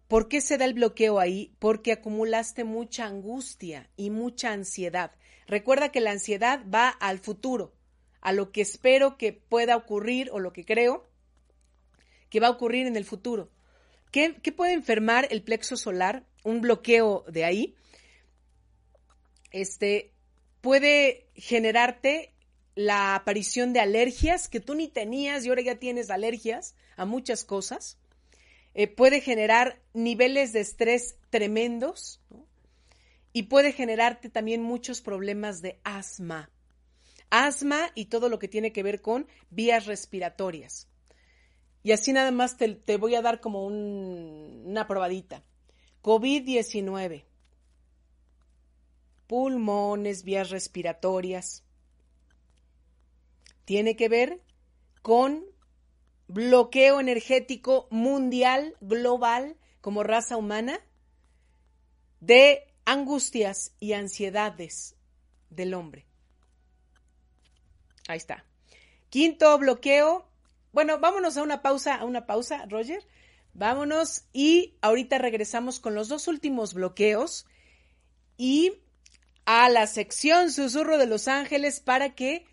[0.08, 1.56] ¿por qué se da el bloqueo ahí?
[1.60, 5.12] Porque acumulaste mucha angustia y mucha ansiedad.
[5.48, 7.74] Recuerda que la ansiedad va al futuro,
[8.20, 11.10] a lo que espero que pueda ocurrir o lo que creo
[12.32, 13.52] que va a ocurrir en el futuro.
[14.12, 16.26] ¿Qué, puede enfermar el plexo solar?
[16.44, 17.76] Un bloqueo de ahí.
[19.52, 20.14] Este
[20.62, 22.34] puede generarte
[22.76, 27.44] la aparición de alergias que tú ni tenías y ahora ya tienes alergias a muchas
[27.44, 27.98] cosas.
[28.74, 32.20] Eh, puede generar niveles de estrés tremendos.
[33.34, 36.50] y puede generarte también muchos problemas de asma.
[37.30, 40.90] Asma y todo lo que tiene que ver con vías respiratorias.
[41.82, 45.44] Y así nada más te, voy a dar como una probadita.
[46.04, 47.24] COVID-19.
[49.32, 51.64] Pulmones, vías respiratorias.
[53.64, 54.42] Tiene que ver
[55.02, 55.46] con
[56.28, 60.82] bloqueo energético mundial, global, como raza humana,
[62.20, 64.98] de angustias y ansiedades
[65.50, 66.06] del hombre.
[68.10, 68.44] Ahí está.
[69.10, 70.28] Quinto bloqueo.
[70.74, 73.08] Bueno, vámonos a una pausa, a una pausa, Roger.
[73.54, 77.46] Vámonos y ahorita regresamos con los dos últimos bloqueos
[78.36, 78.82] y
[79.46, 82.46] a la sección Susurro de los Ángeles para que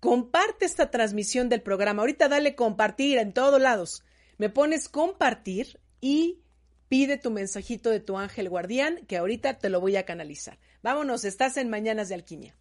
[0.00, 2.02] comparte esta transmisión del programa.
[2.02, 4.04] Ahorita dale compartir en todos lados.
[4.38, 6.40] Me pones compartir y
[6.88, 10.58] pide tu mensajito de tu ángel guardián, que ahorita te lo voy a canalizar.
[10.82, 12.54] Vámonos, estás en Mañanas de Alquimia.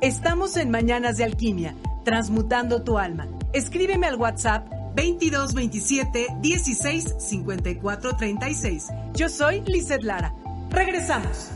[0.00, 1.74] Estamos en Mañanas de Alquimia,
[2.04, 3.28] transmutando tu alma.
[3.52, 8.88] Escríbeme al WhatsApp 2227 16 54 36.
[9.14, 10.34] Yo soy Lizeth Lara.
[10.70, 11.50] Regresamos.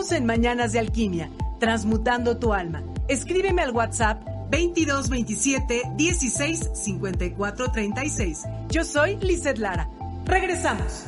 [0.00, 1.30] En Mañanas de Alquimia,
[1.60, 2.82] transmutando tu alma.
[3.06, 8.42] Escríbeme al WhatsApp 2227 16 54 36.
[8.70, 9.90] Yo soy Lizeth Lara.
[10.24, 11.04] Regresamos.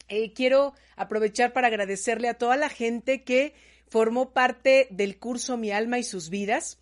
[0.07, 3.53] Eh, quiero aprovechar para agradecerle a toda la gente que
[3.87, 6.79] formó parte del curso Mi alma y sus vidas,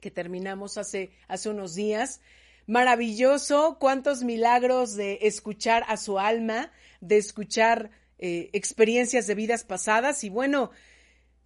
[0.00, 2.20] que terminamos hace, hace unos días
[2.66, 10.24] maravilloso, cuántos milagros de escuchar a su alma, de escuchar eh, experiencias de vidas pasadas
[10.24, 10.70] y bueno,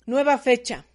[0.07, 0.87] nueva fecha,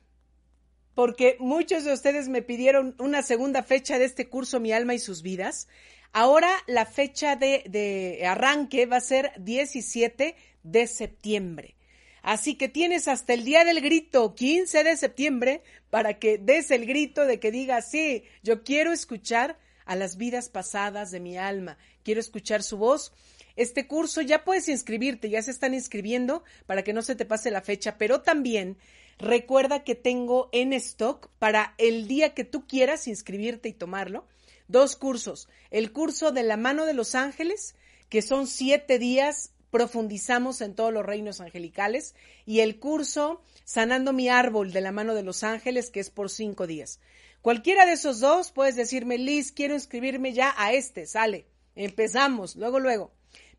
[0.94, 5.00] porque muchos de ustedes me pidieron una segunda fecha de este curso Mi alma y
[5.00, 5.68] sus vidas.
[6.14, 11.76] Ahora la fecha de, de arranque va a ser 17 de septiembre.
[12.22, 15.62] Así que tienes hasta el día del grito, 15 de septiembre,
[15.92, 20.50] para que des el grito de que digas, sí, yo quiero escuchar a las vidas
[20.50, 21.78] pasadas de mi alma.
[22.04, 23.14] Quiero escuchar su voz.
[23.56, 27.52] Este curso ya puedes inscribirte, ya se están inscribiendo para que no se te pase
[27.52, 28.78] la fecha, pero también
[29.18, 34.28] recuerda que tengo en stock para el día que tú quieras inscribirte y tomarlo,
[34.68, 35.48] dos cursos.
[35.72, 37.76] El curso de la mano de los ángeles,
[38.10, 42.16] que son siete días profundizamos en todos los reinos angelicales
[42.46, 46.30] y el curso Sanando mi árbol de la mano de los ángeles, que es por
[46.30, 47.00] cinco días.
[47.46, 51.46] Cualquiera de esos dos puedes decirme, Liz, quiero inscribirme ya a este, sale.
[51.76, 53.12] Empezamos, luego, luego.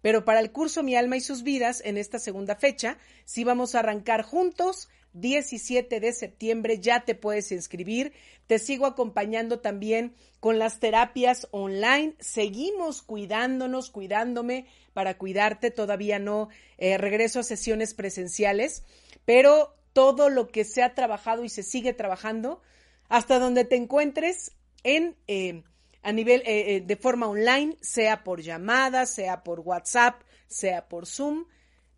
[0.02, 3.76] Pero para el curso Mi alma y sus vidas, en esta segunda fecha, sí vamos
[3.76, 4.88] a arrancar juntos.
[5.12, 8.12] 17 de septiembre ya te puedes inscribir.
[8.48, 12.16] Te sigo acompañando también con las terapias online.
[12.18, 15.70] Seguimos cuidándonos, cuidándome para cuidarte.
[15.70, 18.82] Todavía no eh, regreso a sesiones presenciales,
[19.24, 22.60] pero todo lo que se ha trabajado y se sigue trabajando
[23.08, 24.52] hasta donde te encuentres
[24.82, 25.62] en eh,
[26.06, 31.04] a nivel eh, eh, de forma online, sea por llamada, sea por WhatsApp, sea por
[31.04, 31.46] Zoom.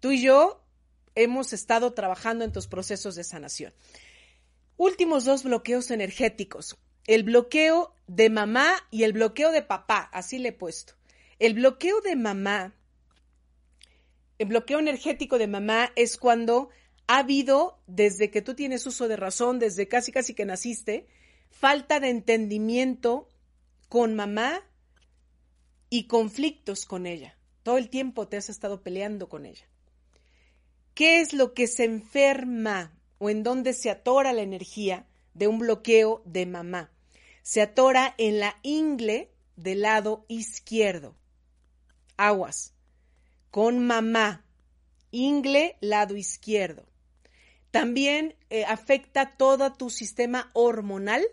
[0.01, 0.65] Tú y yo
[1.15, 3.75] hemos estado trabajando en tus procesos de sanación.
[4.79, 6.79] Últimos dos bloqueos energéticos.
[7.07, 10.95] El bloqueo de mamá y el bloqueo de papá, así le he puesto.
[11.39, 12.75] El bloqueo de mamá,
[14.39, 16.71] el bloqueo energético de mamá es cuando
[17.09, 21.09] ha habido, desde que tú tienes uso de razón, desde casi casi que naciste,
[21.51, 23.29] falta de entendimiento
[23.89, 24.63] con mamá
[25.89, 27.37] y conflictos con ella.
[27.63, 29.67] Todo el tiempo te has estado peleando con ella.
[30.93, 35.61] ¿Qué es lo que se enferma o en dónde se atora la energía de un
[35.61, 36.93] bloqueo de mamá?
[37.43, 41.17] Se atora en la ingle del lado izquierdo.
[42.19, 42.75] Aguas.
[43.51, 44.45] Con mamá.
[45.11, 46.85] Ingle, lado izquierdo.
[47.71, 51.27] También eh, afecta todo tu sistema hormonal,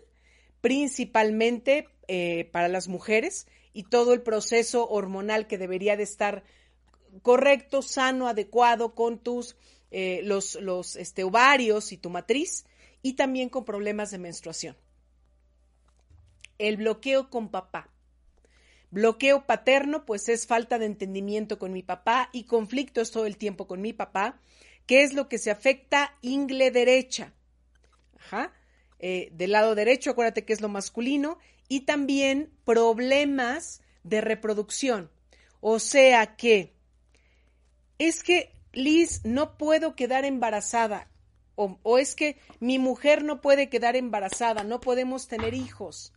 [0.60, 6.44] principalmente eh, para las mujeres, y todo el proceso hormonal que debería de estar
[7.22, 9.56] correcto, sano, adecuado con tus
[9.90, 12.66] eh, los, los este, ovarios y tu matriz,
[13.02, 14.76] y también con problemas de menstruación.
[16.58, 17.90] El bloqueo con papá.
[18.90, 23.66] Bloqueo paterno, pues es falta de entendimiento con mi papá y conflictos todo el tiempo
[23.66, 24.40] con mi papá.
[24.86, 26.14] ¿Qué es lo que se afecta?
[26.22, 27.32] Ingle derecha.
[28.18, 28.52] Ajá.
[28.98, 31.38] Eh, del lado derecho, acuérdate que es lo masculino.
[31.68, 35.10] Y también problemas de reproducción.
[35.60, 36.72] O sea que
[37.98, 41.08] es que, Liz, no puedo quedar embarazada.
[41.56, 46.12] O, o es que mi mujer no puede quedar embarazada, no podemos tener hijos.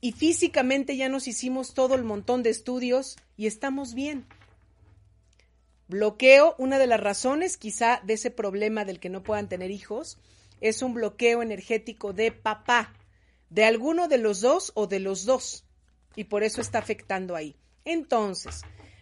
[0.00, 4.26] Y físicamente ya nos hicimos todo el montón de estudios y estamos bien.
[5.90, 10.18] Bloqueo, una de las razones quizá de ese problema del que no puedan tener hijos,
[10.60, 12.94] es un bloqueo energético de papá,
[13.48, 15.64] de alguno de los dos o de los dos,
[16.14, 17.56] y por eso está afectando ahí.
[17.84, 18.60] Entonces,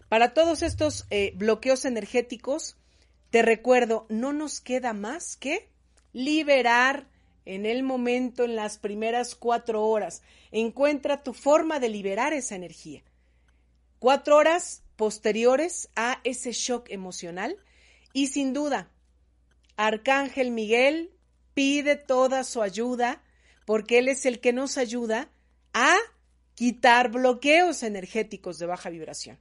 [0.08, 2.78] para todos estos eh, bloqueos energéticos,
[3.28, 5.68] te recuerdo, no nos queda más que
[6.14, 7.06] liberar
[7.44, 10.22] en el momento, en las primeras cuatro horas.
[10.52, 13.02] Encuentra tu forma de liberar esa energía.
[13.98, 17.56] Cuatro horas posteriores a ese shock emocional
[18.12, 18.90] y sin duda,
[19.76, 21.12] Arcángel Miguel
[21.54, 23.22] pide toda su ayuda
[23.64, 25.30] porque Él es el que nos ayuda
[25.72, 25.94] a
[26.54, 29.38] quitar bloqueos energéticos de baja vibración.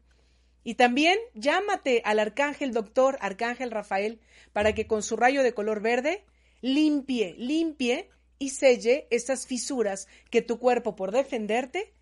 [0.64, 4.20] Y también llámate al arcángel doctor, arcángel Rafael,
[4.54, 6.24] para que con su rayo de color verde
[6.62, 11.96] limpie, limpie y selle estas fisuras que tu cuerpo por defenderte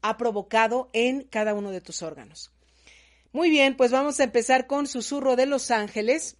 [0.00, 2.52] ha provocado en cada uno de tus órganos.
[3.32, 6.36] Muy bien, pues vamos a empezar con Susurro de los Ángeles.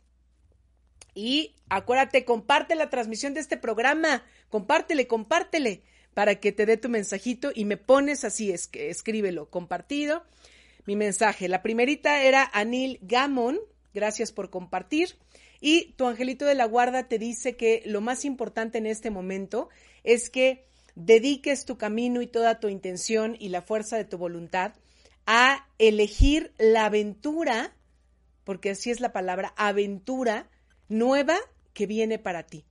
[1.14, 5.82] Y acuérdate, comparte la transmisión de este programa, compártele, compártele
[6.12, 10.22] para que te dé tu mensajito y me pones así, es que escríbelo, compartido.
[10.84, 13.59] Mi mensaje, la primerita era Anil Gamon,
[13.95, 15.16] gracias por compartir.
[15.62, 19.70] Y tu angelito de la guarda te dice que lo más importante en este momento
[20.05, 24.74] es que dediques tu camino y toda tu intención y la fuerza de tu voluntad
[25.26, 27.74] a elegir la aventura,
[28.44, 30.50] porque así es la palabra, aventura
[30.88, 31.36] nueva
[31.72, 32.64] que viene para ti.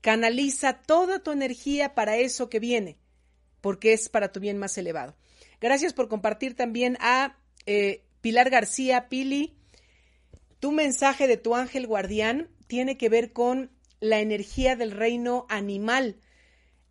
[0.00, 2.96] Canaliza toda tu energía para eso que viene,
[3.60, 5.16] porque es para tu bien más elevado.
[5.60, 9.56] Gracias por compartir también a eh, Pilar García, Pili.
[10.60, 16.16] Tu mensaje de tu ángel guardián tiene que ver con la energía del reino animal.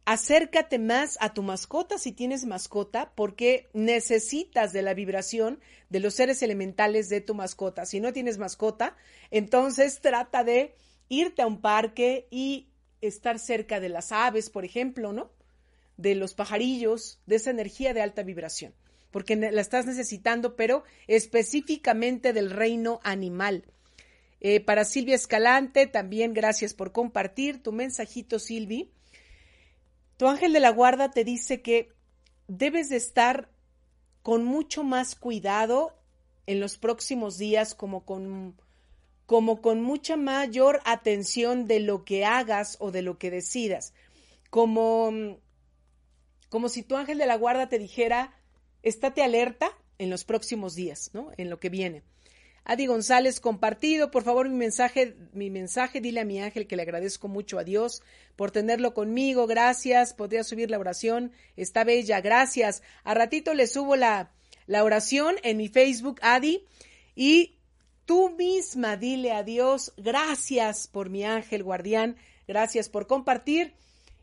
[0.06, 6.14] Acércate más a tu mascota si tienes mascota porque necesitas de la vibración de los
[6.14, 7.88] seres elementales de tu mascota.
[7.88, 8.96] Si no tienes mascota,
[9.32, 10.76] entonces trata de
[11.10, 12.68] irte a un parque y
[13.02, 15.32] estar cerca de las aves, por ejemplo, ¿no?
[15.98, 18.76] De los pajarillos, de esa energía de alta vibración,
[19.10, 23.66] porque la estás necesitando, pero específicamente del reino animal.
[24.40, 28.92] Eh, para Silvia Escalante, también gracias por compartir tu mensajito, Silvi.
[30.18, 31.90] Tu ángel de la guarda te dice que
[32.48, 33.50] debes de estar
[34.22, 35.98] con mucho más cuidado
[36.46, 38.56] en los próximos días, como con
[39.26, 43.94] como con mucha mayor atención de lo que hagas o de lo que decidas,
[44.50, 45.40] como,
[46.50, 48.34] como si tu ángel de la guarda te dijera,
[48.84, 51.32] estate alerta en los próximos días, ¿no?
[51.38, 52.04] En lo que viene.
[52.66, 56.82] Adi González, compartido, por favor, mi mensaje, mi mensaje, dile a mi ángel que le
[56.82, 58.02] agradezco mucho a Dios
[58.36, 62.84] por tenerlo conmigo, gracias, podría subir la oración, está bella, gracias.
[63.04, 64.32] A ratito le subo la,
[64.66, 66.66] la oración en mi Facebook, Adi,
[67.16, 67.56] y
[68.06, 73.74] Tú misma dile a Dios, gracias por mi ángel guardián, gracias por compartir.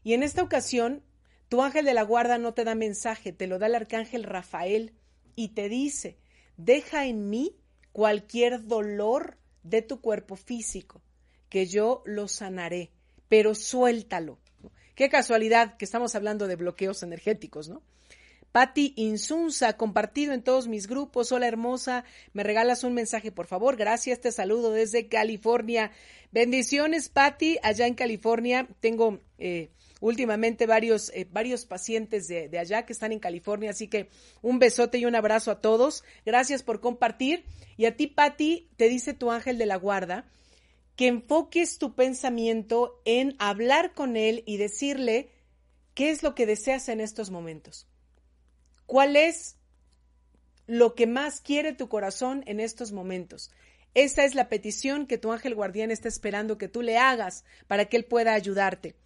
[0.05, 1.03] Y en esta ocasión,
[1.49, 4.93] tu ángel de la guarda no te da mensaje, te lo da el arcángel Rafael
[5.35, 6.17] y te dice,
[6.57, 7.57] deja en mí
[7.93, 11.03] cualquier dolor de tu cuerpo físico,
[11.49, 12.91] que yo lo sanaré,
[13.29, 14.39] pero suéltalo.
[14.95, 17.83] Qué casualidad que estamos hablando de bloqueos energéticos, ¿no?
[18.53, 21.33] Patti Insunza, compartido en todos mis grupos.
[21.33, 23.77] Hola hermosa, me regalas un mensaje, por favor.
[23.77, 25.91] Gracias, te saludo desde California.
[26.33, 28.69] Bendiciones, Patti, allá en California.
[28.81, 29.71] Tengo eh,
[30.03, 34.11] últimamente varios, eh, varios pacientes de, de allá que están en California, así que
[34.43, 36.05] un besote y un abrazo a todos.
[36.27, 37.45] Gracias por compartir.
[37.79, 40.27] Y a ti, Patti, te dice tu ángel de la guarda
[40.97, 45.31] que enfoques tu pensamiento en hablar con él y decirle
[45.95, 47.87] qué es lo que deseas en estos momentos.
[48.87, 49.57] ¿Cuál es
[50.67, 53.51] lo que más quiere tu corazón en estos momentos?
[53.95, 57.87] Esa es la petición que tu ángel guardián está esperando que tú le hagas para
[57.87, 58.97] que él pueda ayudarte.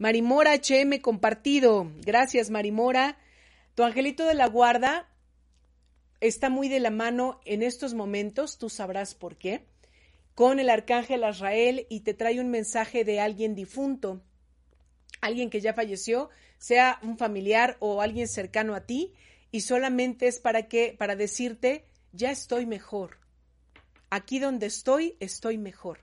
[0.00, 1.92] Marimora HM compartido.
[2.06, 3.18] Gracias, Marimora.
[3.74, 5.10] Tu angelito de la guarda
[6.22, 9.66] está muy de la mano en estos momentos, tú sabrás por qué,
[10.34, 14.22] con el arcángel Azrael y te trae un mensaje de alguien difunto,
[15.20, 19.12] alguien que ya falleció, sea un familiar o alguien cercano a ti,
[19.52, 23.18] y solamente es para que, para decirte, ya estoy mejor.
[24.08, 26.00] Aquí donde estoy, estoy mejor.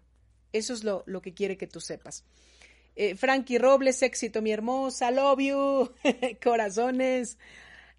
[0.54, 2.24] Eso es lo, lo que quiere que tú sepas.
[3.00, 5.92] Eh, Frankie Robles, éxito, mi hermosa, love you,
[6.44, 7.38] corazones.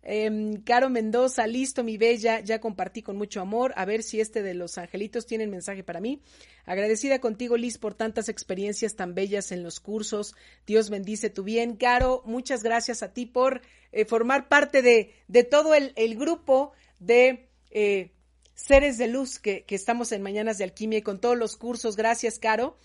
[0.03, 3.73] Em, Caro Mendoza, listo, mi bella, ya compartí con mucho amor.
[3.77, 6.21] A ver si este de los angelitos tiene mensaje para mí.
[6.65, 10.35] Agradecida contigo, Liz, por tantas experiencias tan bellas en los cursos.
[10.67, 11.77] Dios bendice tu bien.
[11.77, 16.73] Caro, muchas gracias a ti por eh, formar parte de, de todo el, el, grupo
[16.99, 18.11] de eh,
[18.57, 21.95] seres de luz que, que estamos en Mañanas de Alquimia y con todos los cursos.
[21.95, 22.77] Gracias, Caro.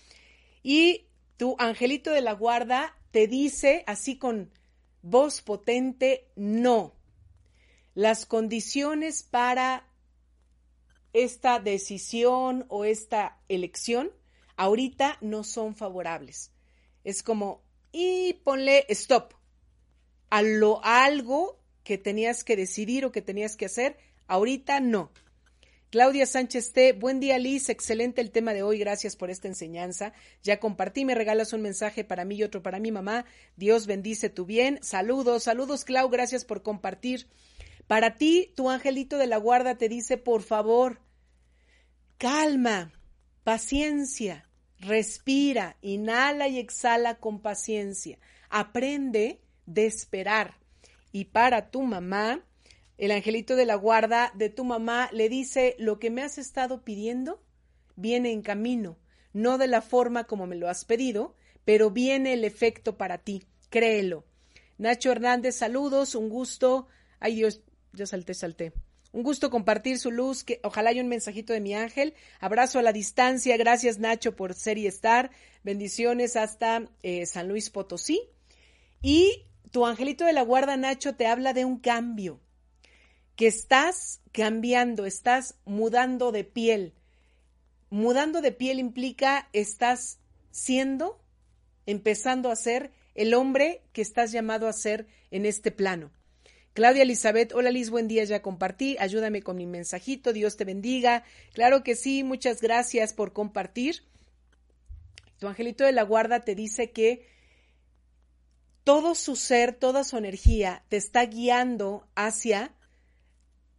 [0.62, 1.06] Y
[1.36, 4.50] tu angelito de la guarda te dice así con
[5.02, 6.94] voz potente, no
[7.94, 9.86] las condiciones para
[11.12, 14.10] esta decisión o esta elección
[14.56, 16.50] ahorita no son favorables.
[17.04, 17.62] Es como,
[17.92, 19.34] y ponle stop
[20.30, 25.12] a lo algo que tenías que decidir o que tenías que hacer, ahorita no.
[25.94, 30.12] Claudia Sánchez T, buen día Liz, excelente el tema de hoy, gracias por esta enseñanza.
[30.42, 33.26] Ya compartí, me regalas un mensaje para mí y otro para mi mamá.
[33.54, 34.80] Dios bendice tu bien.
[34.82, 37.28] Saludos, saludos Clau, gracias por compartir.
[37.86, 41.00] Para ti, tu angelito de la guarda te dice, por favor,
[42.18, 42.92] calma,
[43.44, 48.18] paciencia, respira, inhala y exhala con paciencia.
[48.50, 50.58] Aprende de esperar.
[51.12, 52.44] Y para tu mamá,
[52.98, 56.82] el angelito de la guarda de tu mamá le dice, lo que me has estado
[56.84, 57.42] pidiendo
[57.96, 58.98] viene en camino,
[59.32, 61.34] no de la forma como me lo has pedido,
[61.64, 64.24] pero viene el efecto para ti, créelo.
[64.78, 66.88] Nacho Hernández, saludos, un gusto.
[67.20, 68.72] Ay Dios, ya salté, salté.
[69.12, 72.14] Un gusto compartir su luz, que ojalá haya un mensajito de mi ángel.
[72.40, 75.30] Abrazo a la distancia, gracias Nacho por ser y estar.
[75.62, 78.20] Bendiciones hasta eh, San Luis Potosí.
[79.00, 82.40] Y tu angelito de la guarda, Nacho, te habla de un cambio,
[83.36, 86.94] que estás cambiando, estás mudando de piel.
[87.90, 90.18] Mudando de piel implica estás
[90.50, 91.20] siendo,
[91.86, 96.10] empezando a ser el hombre que estás llamado a ser en este plano.
[96.74, 101.22] Claudia Elizabeth, hola Liz, buen día, ya compartí, ayúdame con mi mensajito, Dios te bendiga.
[101.52, 104.02] Claro que sí, muchas gracias por compartir.
[105.38, 107.28] Tu angelito de la guarda te dice que
[108.82, 112.73] todo su ser, toda su energía te está guiando hacia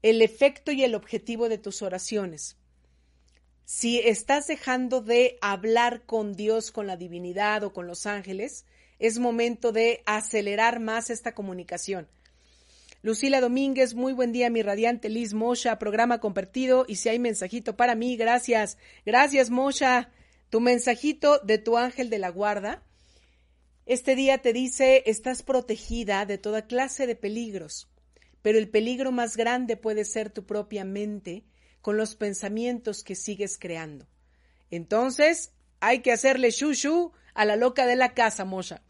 [0.10, 2.58] el efecto y el objetivo de tus oraciones.
[3.66, 8.66] Si estás dejando de hablar con Dios, con la divinidad o con los ángeles,
[9.00, 12.08] es momento de acelerar más esta comunicación.
[13.02, 17.76] Lucila Domínguez, muy buen día, mi radiante Liz Mosha, programa compartido y si hay mensajito
[17.76, 18.78] para mí, gracias.
[19.08, 20.12] Gracias, Mosha.
[20.52, 22.84] Tu mensajito de tu ángel de la guarda
[23.86, 27.88] este día te dice, estás protegida de toda clase de peligros,
[28.46, 31.46] pero el peligro más grande puede ser tu propia mente
[31.82, 34.06] con los pensamientos que sigues creando.
[34.70, 38.84] Entonces, hay que hacerle shushu a la loca de la casa, Mosha.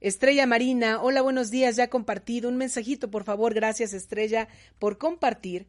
[0.00, 2.48] Estrella Marina, hola, buenos días, ya compartido.
[2.48, 4.46] Un mensajito, por favor, gracias Estrella
[4.78, 5.66] por compartir.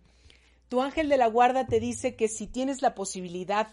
[0.70, 3.70] Tu ángel de la guarda te dice que si tienes la posibilidad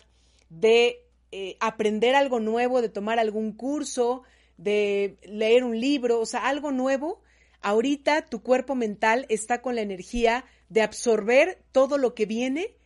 [0.48, 4.22] de eh, aprender algo nuevo, de tomar algún curso,
[4.56, 7.20] de leer un libro, o sea, algo nuevo,
[7.62, 12.76] ahorita tu cuerpo mental está con la energía de absorber todo lo que viene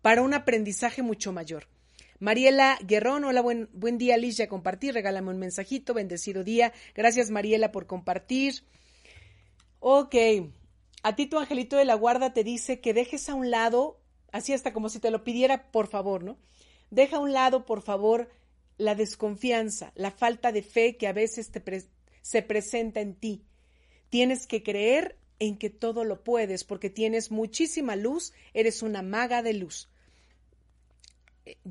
[0.00, 1.68] para un aprendizaje mucho mayor.
[2.18, 6.72] Mariela Guerrón, hola, buen, buen día, Alicia, compartir, regálame un mensajito, bendecido día.
[6.94, 8.62] Gracias, Mariela, por compartir.
[9.80, 10.14] Ok,
[11.02, 14.52] a ti tu angelito de la guarda te dice que dejes a un lado, así
[14.52, 16.38] hasta como si te lo pidiera, por favor, ¿no?
[16.90, 18.30] Deja a un lado, por favor,
[18.78, 21.50] la desconfianza, la falta de fe que a veces
[22.20, 23.44] se presenta en ti.
[24.12, 29.42] Tienes que creer en que todo lo puedes porque tienes muchísima luz, eres una maga
[29.42, 29.88] de luz.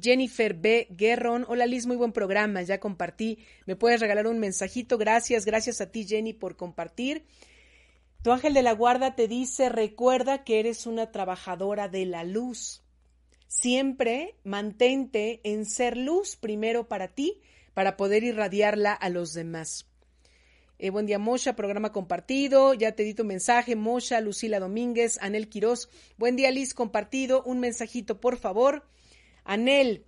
[0.02, 0.88] Jennifer B.
[0.90, 3.38] Guerrón, hola Liz, muy buen programa, ya compartí.
[3.68, 4.98] ¿Me puedes regalar un mensajito?
[4.98, 7.28] Gracias, gracias a ti Jenny por compartir.
[8.24, 12.82] Tu ángel de la guarda te dice, recuerda que eres una trabajadora de la luz.
[13.46, 17.40] Siempre mantente en ser luz primero para ti,
[17.76, 19.91] para poder irradiarla a los demás.
[20.84, 22.74] Eh, buen día, Mosha, programa compartido.
[22.74, 25.90] Ya te di tu mensaje, Mosha, Lucila Domínguez, Anel Quirós.
[26.18, 27.44] Buen día, Liz, compartido.
[27.44, 28.84] Un mensajito, por favor.
[29.44, 30.08] Anel,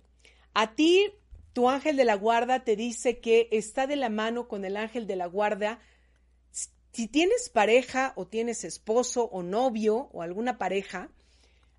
[0.52, 1.12] a ti,
[1.52, 5.06] tu ángel de la guarda te dice que está de la mano con el ángel
[5.06, 5.78] de la guarda.
[6.90, 11.08] Si tienes pareja o tienes esposo o novio o alguna pareja,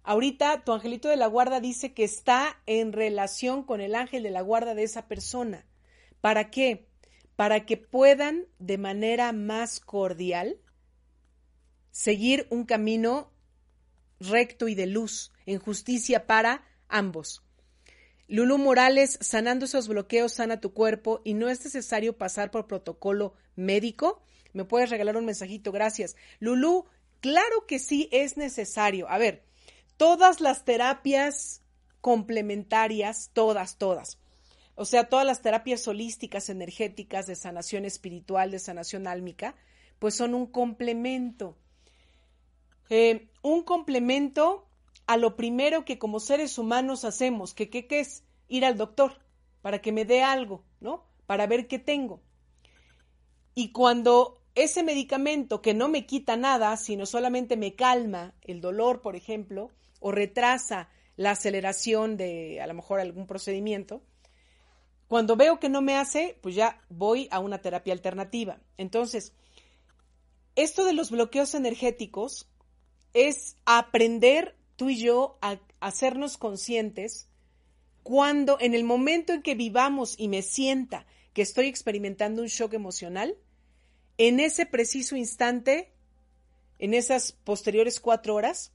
[0.07, 4.29] Ahorita tu angelito de la guarda dice que está en relación con el ángel de
[4.29, 5.65] la guarda de esa persona.
[6.21, 6.85] ¿Para qué?
[7.35, 10.57] Para que puedan de manera más cordial
[11.91, 13.31] seguir un camino
[14.19, 17.43] recto y de luz, en justicia para ambos.
[18.27, 23.35] Lulú Morales, sanando esos bloqueos, sana tu cuerpo y no es necesario pasar por protocolo
[23.55, 24.23] médico.
[24.53, 25.71] ¿Me puedes regalar un mensajito?
[25.71, 26.15] Gracias.
[26.39, 26.85] Lulú,
[27.19, 29.07] claro que sí es necesario.
[29.09, 29.43] A ver,
[29.97, 31.61] todas las terapias
[32.01, 34.17] complementarias, todas, todas.
[34.75, 39.55] O sea, todas las terapias holísticas, energéticas, de sanación espiritual, de sanación álmica,
[39.99, 41.57] pues son un complemento.
[42.89, 44.67] Eh, un complemento
[45.07, 48.23] a lo primero que como seres humanos hacemos, que ¿qué es?
[48.47, 49.19] Ir al doctor
[49.61, 51.05] para que me dé algo, ¿no?
[51.25, 52.21] Para ver qué tengo.
[53.55, 59.01] Y cuando ese medicamento que no me quita nada, sino solamente me calma el dolor,
[59.01, 64.03] por ejemplo, o retrasa la aceleración de a lo mejor algún procedimiento,
[65.07, 68.59] cuando veo que no me hace, pues ya voy a una terapia alternativa.
[68.77, 69.33] Entonces,
[70.55, 72.47] esto de los bloqueos energéticos
[73.13, 77.29] es aprender tú y yo a hacernos conscientes
[78.03, 82.73] cuando en el momento en que vivamos y me sienta que estoy experimentando un shock
[82.73, 83.35] emocional,
[84.17, 85.91] en ese preciso instante,
[86.79, 88.71] en esas posteriores cuatro horas,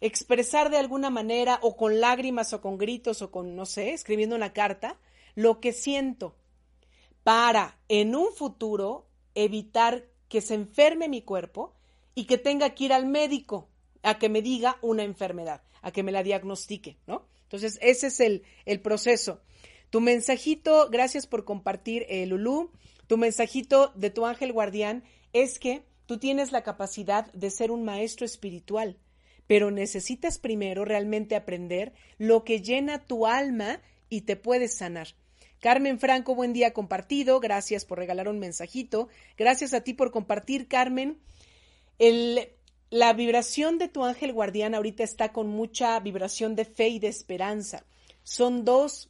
[0.00, 4.34] expresar de alguna manera o con lágrimas o con gritos o con, no sé, escribiendo
[4.34, 4.98] una carta,
[5.34, 6.36] lo que siento
[7.22, 11.74] para en un futuro evitar que se enferme mi cuerpo
[12.14, 13.68] y que tenga que ir al médico
[14.02, 17.26] a que me diga una enfermedad, a que me la diagnostique, ¿no?
[17.44, 19.42] Entonces, ese es el, el proceso.
[19.90, 22.70] Tu mensajito, gracias por compartir, eh, Lulú.
[23.06, 25.04] Tu mensajito de tu ángel guardián
[25.34, 28.96] es que tú tienes la capacidad de ser un maestro espiritual,
[29.46, 35.08] pero necesitas primero realmente aprender lo que llena tu alma y te puedes sanar.
[35.62, 37.38] Carmen Franco, buen día compartido.
[37.38, 39.08] Gracias por regalar un mensajito.
[39.38, 41.20] Gracias a ti por compartir, Carmen.
[42.90, 47.06] La vibración de tu ángel guardián ahorita está con mucha vibración de fe y de
[47.06, 47.84] esperanza.
[48.24, 49.08] Son dos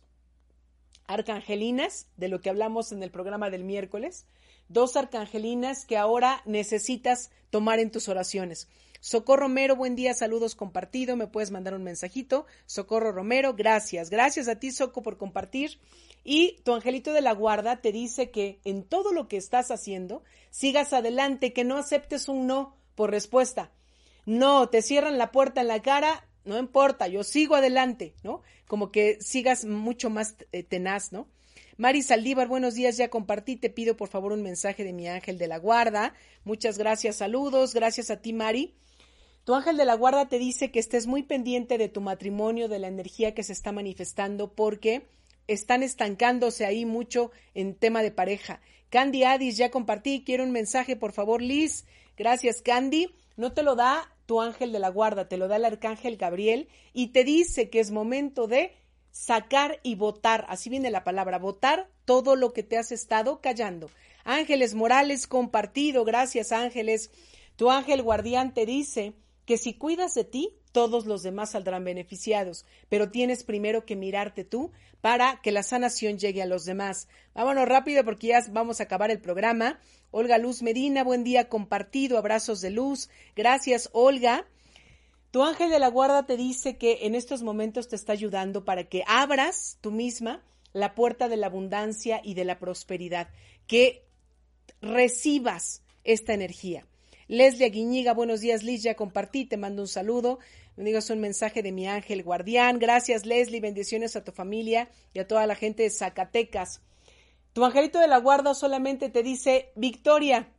[1.06, 4.26] arcangelinas, de lo que hablamos en el programa del miércoles,
[4.68, 8.68] dos arcangelinas que ahora necesitas tomar en tus oraciones.
[9.04, 12.46] Socorro Romero, buen día, saludos compartido, me puedes mandar un mensajito.
[12.66, 14.10] Socorro Romero, gracias.
[14.10, 15.80] Gracias a ti, Soco, por compartir.
[16.22, 20.22] Y tu angelito de la guarda te dice que en todo lo que estás haciendo,
[20.50, 23.72] sigas adelante, que no aceptes un no por respuesta.
[24.24, 28.42] No, te cierran la puerta en la cara, no importa, yo sigo adelante, ¿no?
[28.68, 31.26] Como que sigas mucho más eh, tenaz, ¿no?
[31.76, 35.38] Mari Saldívar, buenos días, ya compartí, te pido por favor un mensaje de mi ángel
[35.38, 36.14] de la guarda.
[36.44, 38.76] Muchas gracias, saludos, gracias a ti, Mari.
[39.44, 42.78] Tu ángel de la guarda te dice que estés muy pendiente de tu matrimonio, de
[42.78, 45.06] la energía que se está manifestando, porque
[45.48, 48.60] están estancándose ahí mucho en tema de pareja.
[48.88, 51.86] Candy Addis, ya compartí, quiero un mensaje, por favor, Liz.
[52.16, 53.14] Gracias, Candy.
[53.36, 56.68] No te lo da tu ángel de la guarda, te lo da el arcángel Gabriel
[56.92, 58.76] y te dice que es momento de
[59.10, 63.90] sacar y votar, así viene la palabra, votar todo lo que te has estado callando.
[64.24, 67.10] Ángeles Morales compartido, gracias ángeles.
[67.56, 69.14] Tu ángel guardián te dice
[69.44, 74.44] que si cuidas de ti, todos los demás saldrán beneficiados, pero tienes primero que mirarte
[74.44, 74.70] tú
[75.00, 77.08] para que la sanación llegue a los demás.
[77.34, 79.80] Vámonos rápido porque ya vamos a acabar el programa.
[80.10, 83.10] Olga Luz Medina, buen día compartido, abrazos de luz.
[83.36, 84.46] Gracias, Olga.
[85.30, 88.84] Tu ángel de la guarda te dice que en estos momentos te está ayudando para
[88.84, 93.28] que abras tú misma la puerta de la abundancia y de la prosperidad,
[93.66, 94.04] que
[94.80, 96.86] recibas esta energía.
[97.32, 100.38] Leslie Aguiñiga, buenos días, Liz, ya compartí, te mando un saludo.
[100.76, 102.78] Me digas un mensaje de mi ángel guardián.
[102.78, 106.82] Gracias, Leslie, bendiciones a tu familia y a toda la gente de Zacatecas.
[107.54, 110.52] Tu angelito de la guarda solamente te dice, Victoria,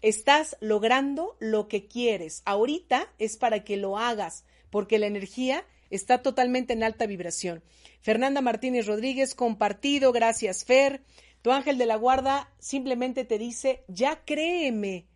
[0.00, 2.42] estás logrando lo que quieres.
[2.44, 7.62] Ahorita es para que lo hagas, porque la energía está totalmente en alta vibración.
[8.00, 11.04] Fernanda Martínez Rodríguez, compartido, gracias, Fer.
[11.42, 15.06] Tu ángel de la guarda simplemente te dice, ya créeme,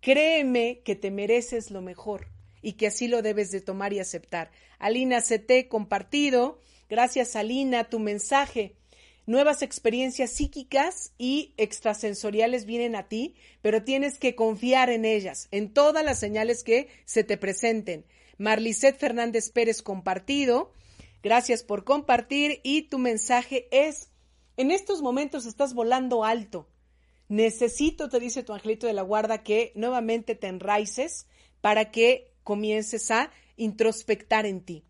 [0.00, 2.28] créeme que te mereces lo mejor
[2.62, 4.50] y que así lo debes de tomar y aceptar.
[4.78, 6.60] Alina CT, compartido.
[6.88, 8.76] Gracias, Alina, tu mensaje
[9.26, 15.72] nuevas experiencias psíquicas y extrasensoriales vienen a ti, pero tienes que confiar en ellas, en
[15.72, 18.04] todas las señales que se te presenten.
[18.38, 20.72] Marlicet Fernández Pérez compartido,
[21.22, 24.08] gracias por compartir y tu mensaje es,
[24.56, 26.68] en estos momentos estás volando alto.
[27.28, 31.26] Necesito, te dice tu angelito de la guarda, que nuevamente te enraices
[31.60, 34.84] para que comiences a introspectar en ti.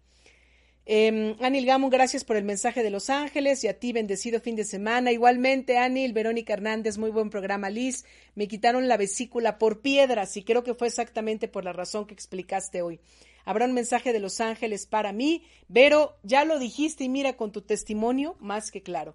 [0.84, 4.56] Eh, Anil Gamon, gracias por el mensaje de Los Ángeles y a ti, bendecido fin
[4.56, 5.12] de semana.
[5.12, 8.04] Igualmente, Anil, Verónica Hernández, muy buen programa, Liz.
[8.34, 12.14] Me quitaron la vesícula por piedras y creo que fue exactamente por la razón que
[12.14, 12.98] explicaste hoy.
[13.44, 15.44] Habrá un mensaje de Los Ángeles para mí.
[15.68, 19.14] Vero, ya lo dijiste y mira con tu testimonio, más que claro.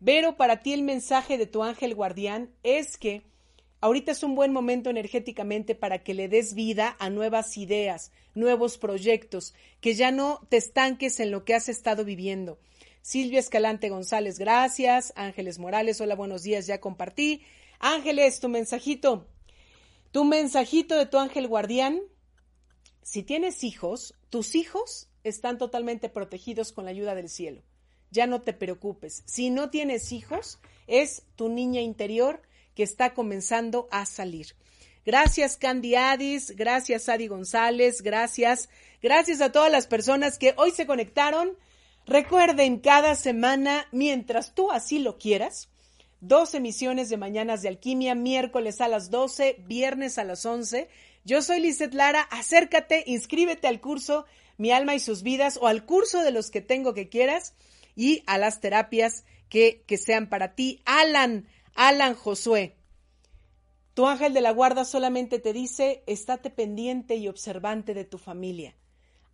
[0.00, 3.22] Vero, para ti el mensaje de tu ángel guardián es que
[3.84, 8.78] Ahorita es un buen momento energéticamente para que le des vida a nuevas ideas, nuevos
[8.78, 12.58] proyectos, que ya no te estanques en lo que has estado viviendo.
[13.02, 15.12] Silvia Escalante González, gracias.
[15.16, 17.42] Ángeles Morales, hola, buenos días, ya compartí.
[17.78, 19.26] Ángeles, tu mensajito.
[20.12, 22.00] Tu mensajito de tu ángel guardián.
[23.02, 27.60] Si tienes hijos, tus hijos están totalmente protegidos con la ayuda del cielo.
[28.14, 29.24] Ya no te preocupes.
[29.26, 32.40] Si no tienes hijos, es tu niña interior
[32.76, 34.54] que está comenzando a salir.
[35.04, 38.68] Gracias Candy Adis, gracias Adi González, gracias,
[39.02, 41.58] gracias a todas las personas que hoy se conectaron.
[42.06, 45.68] Recuerden cada semana, mientras tú así lo quieras,
[46.20, 50.88] dos emisiones de Mañanas de Alquimia, miércoles a las 12, viernes a las 11.
[51.24, 54.24] Yo soy Lizeth Lara, acércate, inscríbete al curso
[54.56, 57.54] Mi alma y sus vidas o al curso de los que tengo que quieras
[57.94, 60.82] y a las terapias que, que sean para ti.
[60.84, 62.76] Alan, Alan Josué,
[63.94, 68.74] tu ángel de la guarda solamente te dice, estate pendiente y observante de tu familia.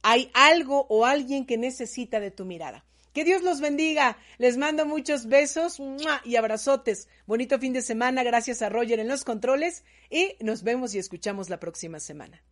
[0.03, 2.85] Hay algo o alguien que necesita de tu mirada.
[3.13, 4.19] Que Dios los bendiga.
[4.39, 5.79] Les mando muchos besos
[6.25, 7.09] y abrazotes.
[7.27, 8.23] Bonito fin de semana.
[8.23, 12.43] Gracias a Roger en los controles y nos vemos y escuchamos la próxima semana.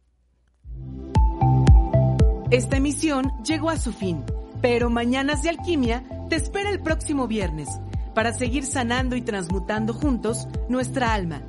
[2.50, 4.24] Esta emisión llegó a su fin,
[4.60, 7.68] pero Mañanas de Alquimia te espera el próximo viernes
[8.14, 11.42] para seguir sanando y transmutando juntos nuestra alma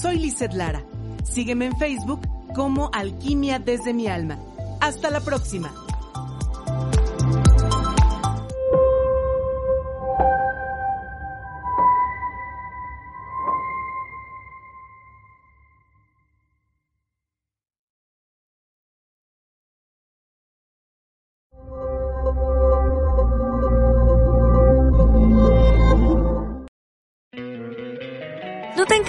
[0.00, 0.82] soy Lizeth Lara.
[1.24, 2.20] Sígueme en Facebook
[2.54, 4.38] como Alquimia desde mi alma.
[4.80, 5.72] Hasta la próxima.